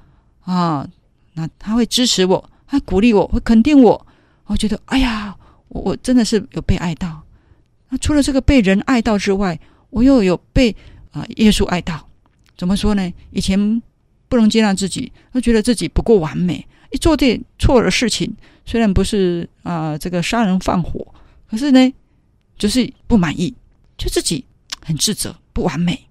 [0.43, 0.88] 啊，
[1.34, 4.07] 那他会支持我，他鼓励我，会肯定我。
[4.47, 5.36] 我觉得，哎呀，
[5.68, 7.22] 我我真的是有被爱到。
[7.88, 9.59] 那除了这个被人爱到之外，
[9.91, 10.74] 我又有被
[11.12, 12.09] 啊耶稣爱到。
[12.57, 13.12] 怎么说呢？
[13.30, 13.82] 以前
[14.28, 18.32] 不能接纳自己，会觉得自己不够完美，一做点错的事情，
[18.66, 21.07] 虽然不是啊这个杀人放火，
[21.49, 21.93] 可是呢。
[22.61, 23.55] 就是不满意，
[23.97, 24.45] 就自己
[24.91, 26.09] 很自责，不完美。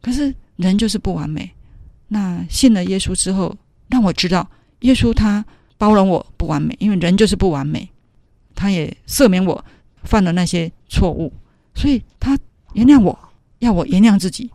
[0.00, 1.48] 可是人就是不完美。
[2.08, 3.56] 那信了耶稣之后，
[3.88, 4.50] 让我知道
[4.80, 5.44] 耶稣他
[5.78, 7.88] 包容我不完美，因为人就是不完美。
[8.54, 9.64] 他也赦免我
[10.02, 11.32] 犯了那些错误，
[11.74, 12.36] 所以他
[12.74, 13.16] 原谅我，
[13.60, 14.50] 要我原谅自己，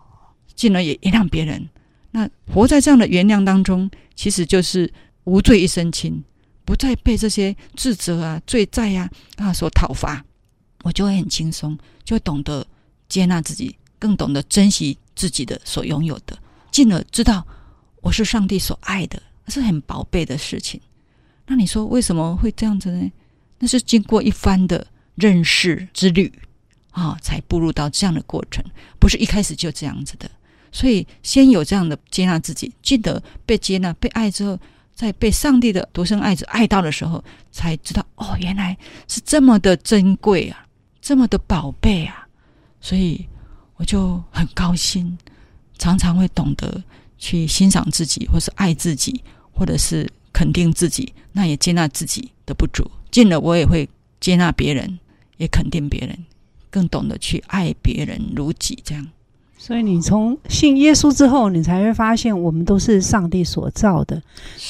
[0.56, 1.70] 进而也原谅别人。
[2.12, 4.94] 那活在这样的原谅当中，其实就是
[5.24, 6.22] 无罪一身轻，
[6.66, 10.24] 不再被这些自责啊、罪债啊啊所讨伐。
[10.84, 12.66] 我就会很轻松，就会懂得
[13.08, 16.38] 接纳自己，更懂得珍惜自己的所拥有的，
[16.72, 17.46] 进而知道
[18.02, 20.80] 我是上帝所爱的，是很宝贝的事情。
[21.46, 23.12] 那你说为什么会这样子呢？
[23.60, 24.86] 那是经过一番的
[25.16, 26.32] 认识之旅
[26.92, 28.64] 啊、才步入到这样的过程，
[29.00, 30.30] 不是一开始就这样子的。
[30.72, 34.60] 所以先有这样的接纳自己，记得被接纳、被爱之后。
[34.98, 38.76] 在被上帝的独生爱子爱到的时候，才知道哦，原来
[39.08, 40.66] 是这么的珍贵啊，
[41.00, 42.27] 这么的宝贝啊，
[42.88, 43.28] 所以
[43.76, 45.18] 我就很高兴，
[45.78, 46.82] 常常会懂得
[47.18, 49.22] 去欣赏自己，或是爱自己，
[49.52, 52.90] 或者是肯定自己，那也接纳自己的不足。
[53.12, 53.90] 进了，我也会
[54.22, 55.00] 接纳别人，
[55.36, 56.18] 也肯定别人，
[56.70, 59.06] 更懂得去爱别人如己，这样。
[59.58, 64.24] 所以你从信耶稣之后，你才会发现我们都是上帝所造的。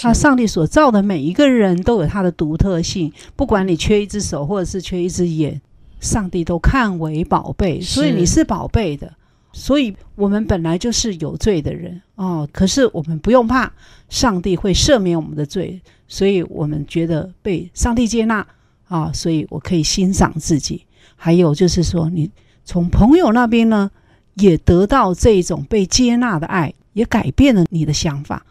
[0.04, 5.62] 那上帝所造的每一个人都有他的独特性，不管你缺一只手或者是缺一只眼，
[6.00, 7.82] 上帝都看为宝贝。
[7.82, 9.14] 所以你是宝贝的。
[9.54, 13.72] 所以我们本来就是有罪的人哦，可是我们不用怕，
[14.08, 15.82] 上帝会赦免我们的罪。
[16.08, 18.46] 所以我们觉得被上帝接纳
[18.88, 20.86] 啊，所以我可以欣赏自己。
[21.16, 22.30] 还有就是说，你
[22.64, 23.90] 从朋友那边呢，
[24.36, 28.46] 也得到这种被接纳的爱，也改变了你的想法，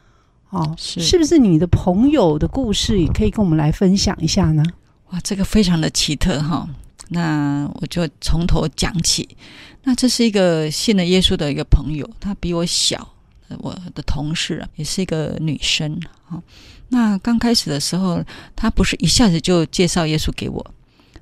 [0.51, 1.39] 哦，是是不是？
[1.39, 4.65] 你的朋友的故事也可以跟我们来分享一下呢？
[5.11, 6.69] 哇，这个非常的奇特哈。
[7.09, 9.29] 那我就从头讲起。
[9.85, 13.09] 那这是一个信了耶稣的一个朋友，他比我小，
[13.59, 16.43] 我的同事啊，也是一个女生哈。
[16.89, 18.23] 那刚开始的时候，
[18.55, 20.65] 他不是一下子就介绍耶稣给我，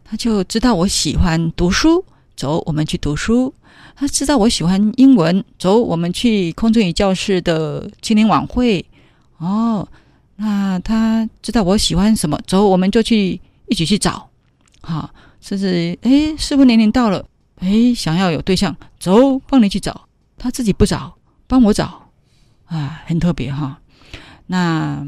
[0.04, 2.04] 他就知道我喜欢读书，
[2.36, 3.52] 走，我们去读书。
[3.96, 8.84] 他知道我喜欢英文，走，我们去空中语教室的青年晚会。
[9.38, 9.86] 哦，
[10.36, 14.28] 那他知道我喜欢什么，走，我们就去一起去找。
[14.80, 15.08] 好，
[15.44, 20.08] 甚至诶，适婚年龄到了，诶，想要有对象，走，帮你去找。
[20.38, 21.14] 他自己不找，
[21.46, 22.10] 帮我找，
[22.64, 23.78] 啊，很特别哈。
[24.46, 25.06] 那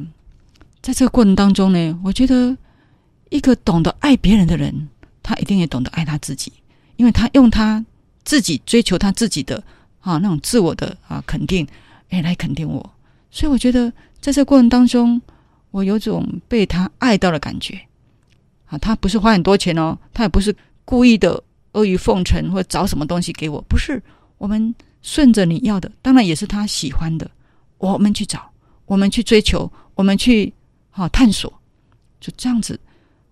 [0.82, 2.54] 在这个过程当中呢，我觉得
[3.30, 4.90] 一个懂得爱别人的人，
[5.22, 6.52] 他一定也懂得爱他自己，
[6.96, 7.82] 因为他用他
[8.22, 9.64] 自己追求他自己的
[10.00, 11.66] 啊那种自我的啊肯定，
[12.10, 12.90] 哎，来肯定我。
[13.30, 15.22] 所以我觉得在这个过程当中，
[15.70, 17.80] 我有种被他爱到的感觉。
[18.66, 20.54] 啊，他不是花很多钱哦，他也不是
[20.84, 21.42] 故意的
[21.72, 24.02] 阿谀奉承或者找什么东西给我，不是。
[24.38, 27.30] 我们顺着你要的，当然也是他喜欢的，
[27.78, 28.50] 我们去找。
[28.84, 30.52] 我们去追求，我们去
[30.90, 31.52] 好探索，
[32.20, 32.78] 就这样子，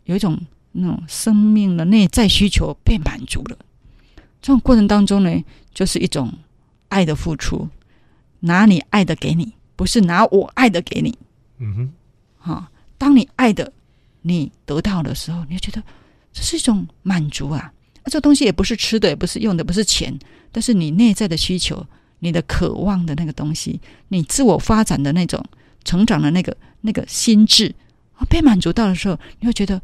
[0.04, 0.36] 有一种
[0.72, 3.56] 那种生命的内在需求被满足了。
[4.42, 6.32] 这种过程当中呢，就是一种
[6.88, 7.68] 爱的付出，
[8.40, 11.16] 拿你爱的给你，不是拿我爱的给你。
[11.58, 11.92] 嗯哼，
[12.36, 12.66] 好，
[12.98, 13.72] 当你爱的
[14.26, 15.80] 你得到的时候，你就觉得
[16.32, 17.72] 这是一种满足啊。
[18.02, 20.18] 啊，这东西也不是吃的，也不是用的，不是钱，
[20.50, 21.86] 但是你内在的需求。
[22.20, 25.44] 你的渴望的那个东西，你自我发展的那种
[25.84, 27.74] 成长的那个那个心智
[28.14, 29.82] 啊，被满足到的时候，你会觉得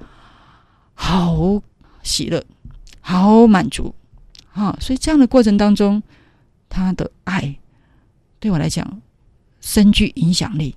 [0.95, 1.61] 好
[2.03, 2.43] 喜乐，
[3.03, 3.95] 好满足
[4.55, 4.75] 啊！
[4.81, 6.03] 所以这样的过程当中，
[6.71, 7.59] 他的爱
[8.39, 9.03] 对我来讲
[9.61, 10.75] 深具影响力。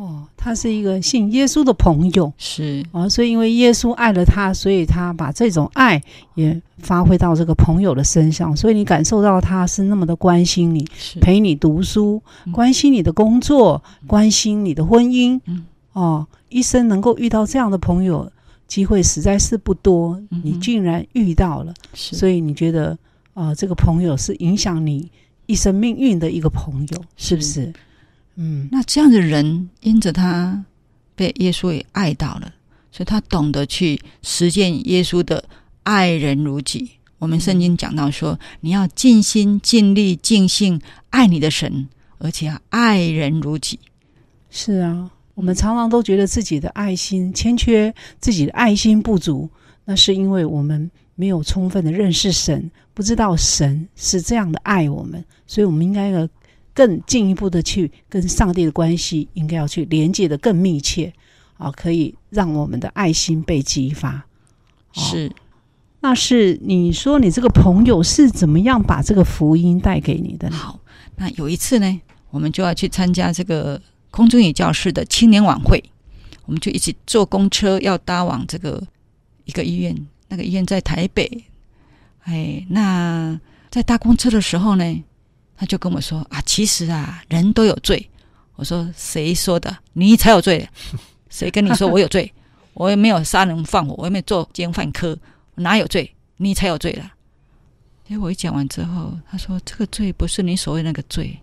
[0.00, 2.82] 哦，他是一个信耶稣的朋友，是。
[2.90, 6.02] 啊，所以因为耶稣爱了他，所以他把这种爱
[6.36, 10.88] 也发挥到这个朋友的身上，所以你感受到他是那么的关心你，
[11.20, 15.38] 陪你读书，关心你的工作，关心你的婚姻。
[15.44, 18.32] 嗯，哦，一生能够遇到这样的朋友，
[18.66, 22.96] 机会实在是不多，你竟然遇到了，所以你觉得
[23.34, 25.10] 啊，这个朋友是影响你
[25.44, 27.70] 一生命运的一个朋友，是不是？
[28.42, 30.64] 嗯，那这样的人，因着他
[31.14, 32.54] 被耶稣也爱到了，
[32.90, 35.44] 所以他懂得去实践耶稣的
[35.82, 36.92] 爱人如己。
[37.18, 40.80] 我们圣经讲到说，你要尽心、尽力、尽性
[41.10, 41.86] 爱你的神，
[42.16, 43.78] 而且要爱人如己。
[44.48, 49.50] 是啊，我们常常都觉得自己的爱心欠缺，自己的爱心不足，
[49.84, 56.26] 那是因为我们没有充分的认识神，不知道神是这样的爱我们，所以我们应该要。
[56.80, 61.12] 更进一步的去跟上帝的关系，应该要去连接的更密切
[61.58, 64.24] 啊，可以让我们的爱心被激发。
[64.94, 65.32] 是，哦，
[66.00, 70.56] 那是你说你这个朋友是怎么样把这个福音带给你的呢？
[70.56, 70.80] 好，
[71.16, 72.00] 那有一次呢，
[72.30, 73.78] 我们就要去参加这个
[74.10, 75.84] 空中语教室的青年晚会，
[76.46, 78.82] 我们就一起坐公车要搭往这个
[79.44, 79.94] 一个医院，
[80.28, 81.44] 那个医院在台北。
[82.22, 85.04] 哎，那在搭公车的时候呢，
[85.60, 88.08] 他就跟我说啊，其实啊，人都有罪。
[88.54, 89.76] 我说谁说的？
[89.92, 90.66] 你才有罪。
[91.28, 92.32] 谁跟你说我有罪？
[92.72, 95.14] 我也没有杀人放火，我也没有做奸犯科，
[95.56, 96.14] 哪有罪？
[96.38, 97.12] 你才有罪了。
[98.08, 101.38] 结果我一讲完之后，他说这个罪不是你所谓那个罪，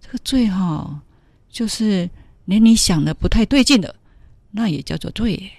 [0.00, 0.98] 这个罪哈、哦，
[1.50, 2.08] 就是
[2.46, 3.94] 连你想的不太对劲的，
[4.52, 5.52] 那也叫做罪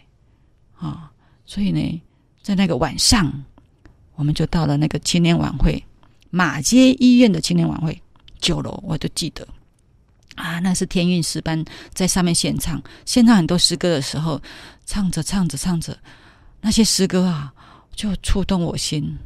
[0.79, 1.11] 啊、
[1.45, 2.01] 所以呢，
[2.41, 3.31] 在那个晚上，
[4.15, 5.83] 我们就到了那个青年晚会。
[6.35, 7.97] 马街医院的青年晚会
[8.41, 9.47] 九楼，我都记得
[10.35, 11.63] 啊，那是天韵诗班
[11.93, 14.41] 在上面献唱，献唱很多诗歌的时候，
[14.85, 15.97] 唱着唱着唱着，
[16.59, 17.53] 那些诗歌啊，
[17.95, 19.17] 就触动我心。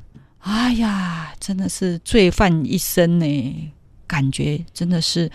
[0.42, 3.72] 哎呀，真的是罪犯一生呢，
[4.06, 5.32] 感觉真的是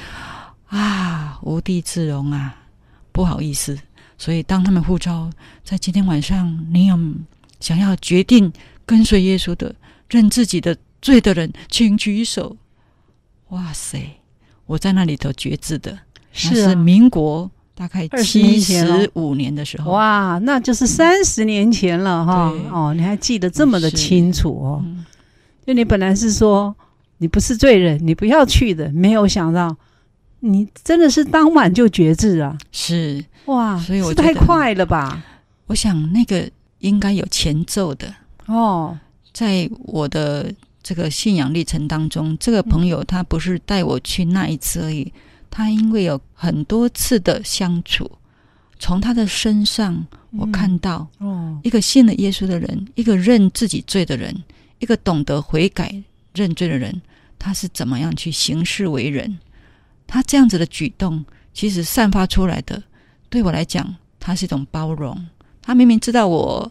[0.69, 2.55] 啊，无地自容啊，
[3.11, 3.77] 不好意思。
[4.17, 5.29] 所以当他们呼召，
[5.65, 6.97] 在今天晚上，你有
[7.59, 8.53] 想要决定
[8.87, 9.75] 跟随耶稣的，
[10.09, 10.79] 认自己的。
[11.05, 12.57] 罪的人，请举手。
[13.51, 14.01] 哇塞！
[14.65, 15.99] 我在那里头觉知的，
[16.33, 19.93] 是，啊、是民国大概七十五年的时候。
[19.93, 22.71] 哇，那就是三十年前了哈、嗯。
[22.73, 24.83] 哦，你还记得这么的清楚哦？
[25.67, 26.75] 就你本来是说
[27.19, 29.77] 你不是罪人，你不要去的，没有想到
[30.41, 32.57] 你真的是当晚就决志啊！
[32.73, 35.23] 是哇，所以我太快了吧？
[35.67, 38.15] 我想那个应该有前奏的
[38.47, 38.99] 哦，
[39.35, 40.51] 在我的。
[40.85, 45.11] 这个信仰历程当中，这个朋友他不是带我去那一次而已，
[45.51, 48.19] 他因为有很多次的相处，
[48.79, 54.45] 从他的身上我看到，哦，一个信了耶稣的人，一个认自己罪的人，
[54.79, 56.05] 一个懂得悔改
[56.35, 57.01] 认罪的人，
[57.39, 59.39] 他是怎么样去行事为人？
[60.07, 61.25] 他这样子的举动，
[61.55, 62.83] 其实散发出来的，
[63.31, 65.27] 对我来讲，他是一种包容。
[65.63, 66.71] 他明明知道我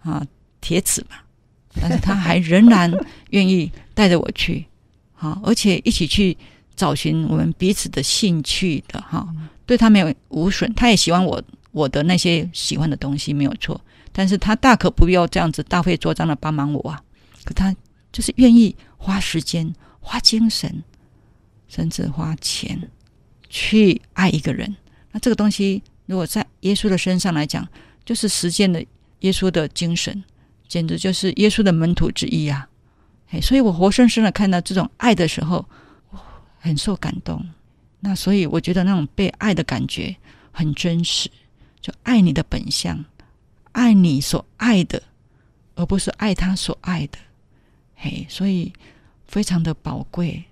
[0.00, 0.26] 啊
[0.62, 1.16] 铁齿嘛，
[1.80, 2.92] 但是他还仍然
[3.30, 4.66] 愿意带着我去，
[5.14, 6.36] 好，而且一起去
[6.76, 9.26] 找寻我们彼此的兴趣的哈，
[9.66, 13.80] 对他没有无损，他也喜欢我我的那些喜欢的东西没有错，
[14.12, 17.02] 但是他大可不必要这样子大费周章的帮忙我啊，
[17.44, 17.74] 可他
[18.12, 20.82] 就是愿意花时间、花精神，
[21.68, 22.90] 甚至花钱
[23.48, 24.76] 去爱一个人。
[25.12, 27.66] 那这个东西，如果在耶稣的身上来讲，
[28.04, 28.80] 就是实践了
[29.20, 30.22] 耶稣的精神，
[30.72, 32.66] 简直就是耶稣的门徒之一啊！
[33.28, 35.62] 哎，所以我活生生的看到这种爱的时候，
[36.60, 37.44] 很受感动。
[38.00, 40.16] 那所以我觉得那种被爱的感觉
[40.50, 41.28] 很真实，
[41.82, 43.04] 就爱你的本相，
[43.72, 45.02] 爱你所爱的，
[45.74, 47.18] 而不是爱他所爱的。
[47.96, 48.72] 嘿，所以
[49.26, 50.42] 非常的宝贵。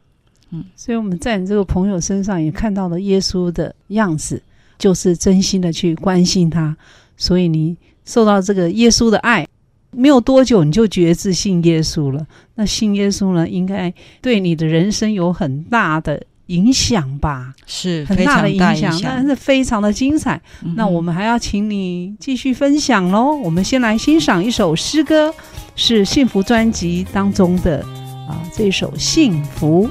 [0.51, 4.43] 嗯，所以我们在你这个朋友身上也看到了耶稣的样子。
[4.77, 6.77] 就是真心的去关心他，
[7.17, 9.47] 所以你受到这个耶稣的爱，
[9.93, 12.27] 没有多久你就决志信耶稣了。
[12.55, 17.55] 那信耶稣呢，应该对你的人生有很大的影响吧？
[17.67, 20.41] 是很大的影响，但是非常的精彩。
[20.65, 23.35] 嗯、那我们还要请你继续分享喽。
[23.35, 25.33] 我们先来欣赏一首诗歌，
[25.77, 27.81] 是幸福专辑当中的
[28.29, 29.89] 啊这首《幸福》。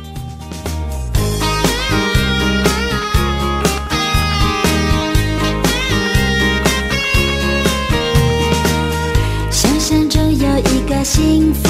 [11.20, 11.68] 幸福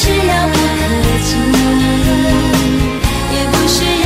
[0.00, 0.80] 是遥不可
[1.24, 1.30] 及
[3.34, 3.97] 也不是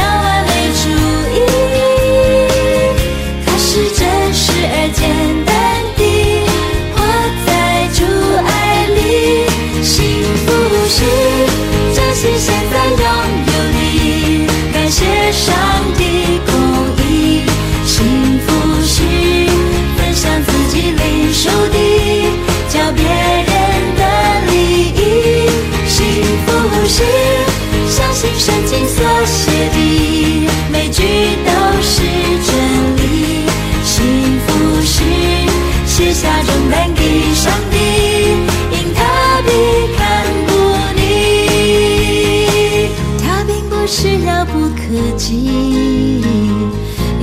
[45.22, 46.20] 己，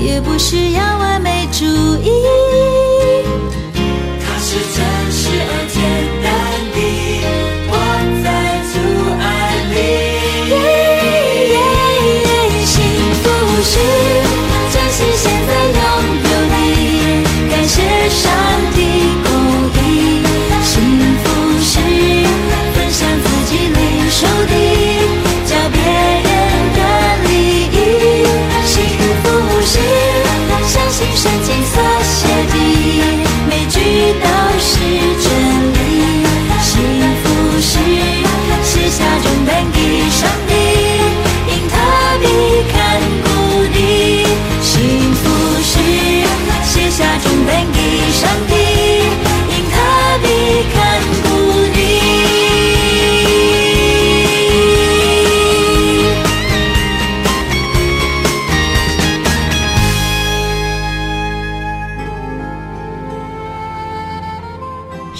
[0.01, 0.98] 也不需要。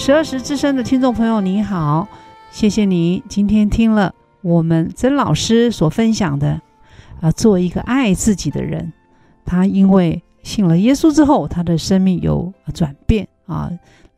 [0.02, 2.08] 十二时之声的听众朋友，你好，
[2.50, 6.58] 谢谢你今天听了我们曾老师所分享的
[7.20, 8.94] 啊，做一个爱自己的人。
[9.44, 13.70] 他因为信了耶稣之后，他的生命有转变啊，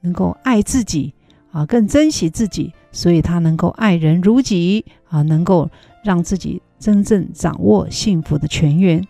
[0.03, 1.13] 能够爱自己
[1.51, 5.69] 啊，更珍惜自己，所以他能够爱人如己啊，能够
[6.05, 9.05] 让自己真正掌握幸福的泉源。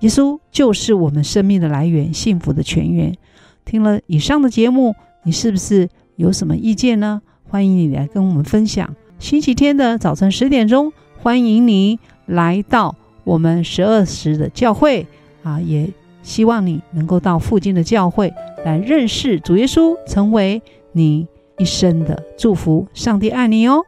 [0.00, 3.14] 耶稣就是我们生命的来源，幸福的泉源。
[3.66, 4.94] 听了以上的节目，
[5.24, 5.86] 你是不是
[6.16, 7.22] 有什么意见呢？
[7.48, 8.94] 欢迎你来跟我们分享。
[9.18, 12.94] 星期天的早晨十点钟，欢迎你来到
[13.24, 15.06] 我们十二时的教会
[15.42, 15.60] 啊！
[15.60, 15.88] 也
[16.22, 18.32] 希望你能够到附近的教会
[18.64, 20.62] 来认识主耶稣，成为
[20.92, 21.26] 你
[21.58, 22.86] 一生的祝福。
[22.94, 23.82] 上帝爱你哦。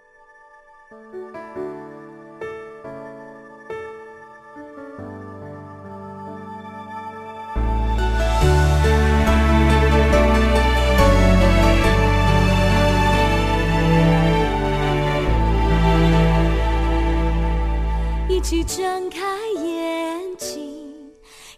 [18.46, 19.18] 一起睁开
[19.60, 21.10] 眼睛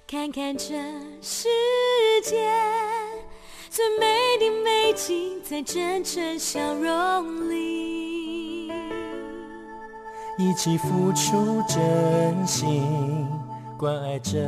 [0.07, 0.74] 看这
[1.20, 1.47] 世
[2.24, 2.51] 界
[3.68, 4.07] 最美
[4.41, 8.68] 的美景，在真诚笑容里，
[10.39, 12.82] 一起付出真心，
[13.76, 14.39] 关爱这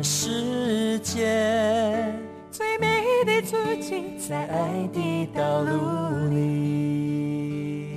[0.00, 2.14] 世界
[2.48, 7.87] 最美的足迹，在爱的道路里，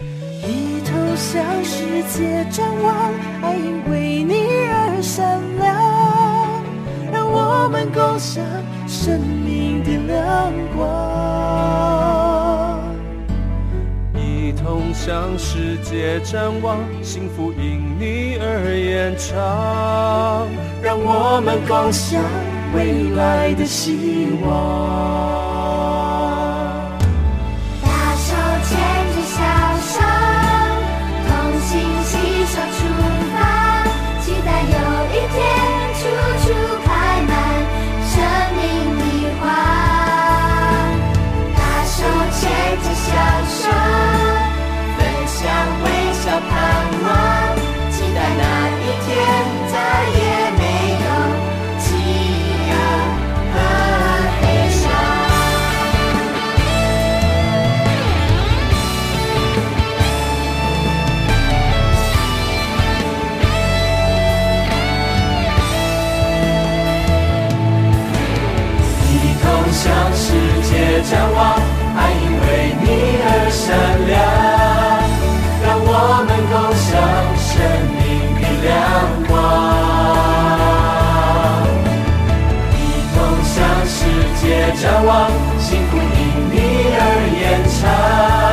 [0.00, 4.34] 一同向世界展望，爱因为你
[4.68, 5.66] 而闪亮。
[7.12, 8.44] 让我们共享
[8.86, 10.86] 生命的亮光，
[14.14, 20.46] 一同向世界展望，幸福因你而延长。
[20.82, 22.22] 让我们共享
[22.74, 25.35] 未来的希望。
[71.08, 71.38] 展望，
[71.96, 72.84] 爱因为你
[73.22, 73.64] 而闪
[74.08, 74.14] 亮，
[75.62, 75.90] 让我
[76.26, 76.90] 们共享
[77.38, 77.46] 生
[77.94, 78.02] 命
[78.42, 78.68] 的亮
[79.28, 79.32] 光，
[82.72, 82.74] 一
[83.14, 83.54] 同向
[83.86, 83.94] 世
[84.40, 84.44] 界
[84.82, 85.30] 展望，
[85.60, 86.00] 幸福因
[86.50, 86.54] 你
[86.98, 87.00] 而
[87.38, 87.40] 延
[87.70, 88.45] 长。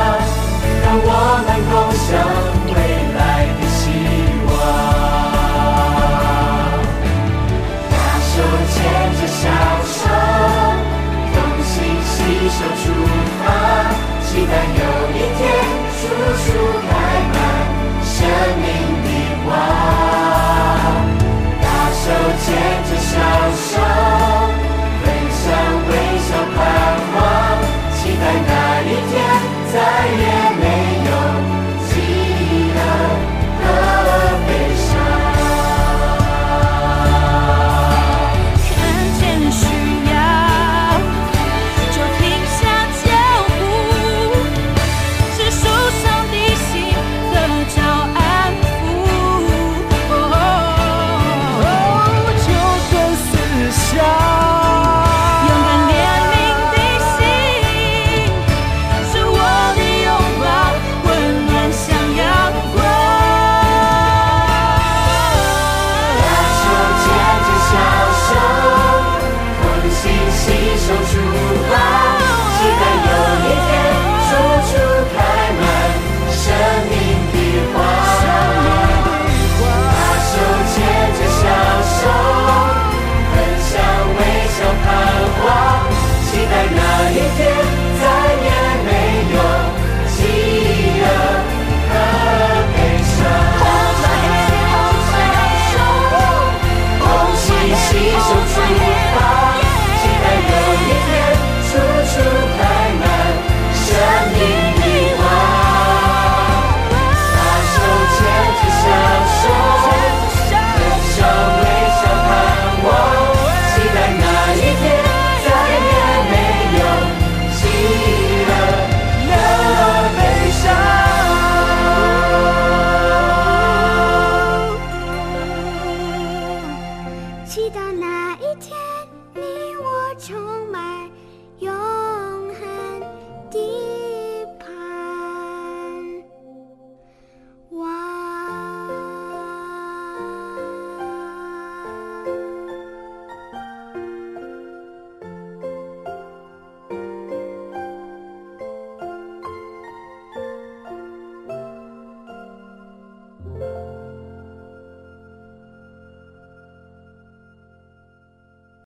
[14.34, 14.82] 期待有
[15.14, 15.42] 一天
[15.94, 16.02] 处
[16.42, 16.46] 处
[16.90, 16.92] 开
[17.30, 17.38] 满
[18.02, 18.16] 生
[18.58, 18.66] 命
[19.04, 19.08] 的
[19.44, 19.46] 花。
[21.62, 22.02] 大手
[22.42, 22.44] 牵
[22.82, 23.12] 着小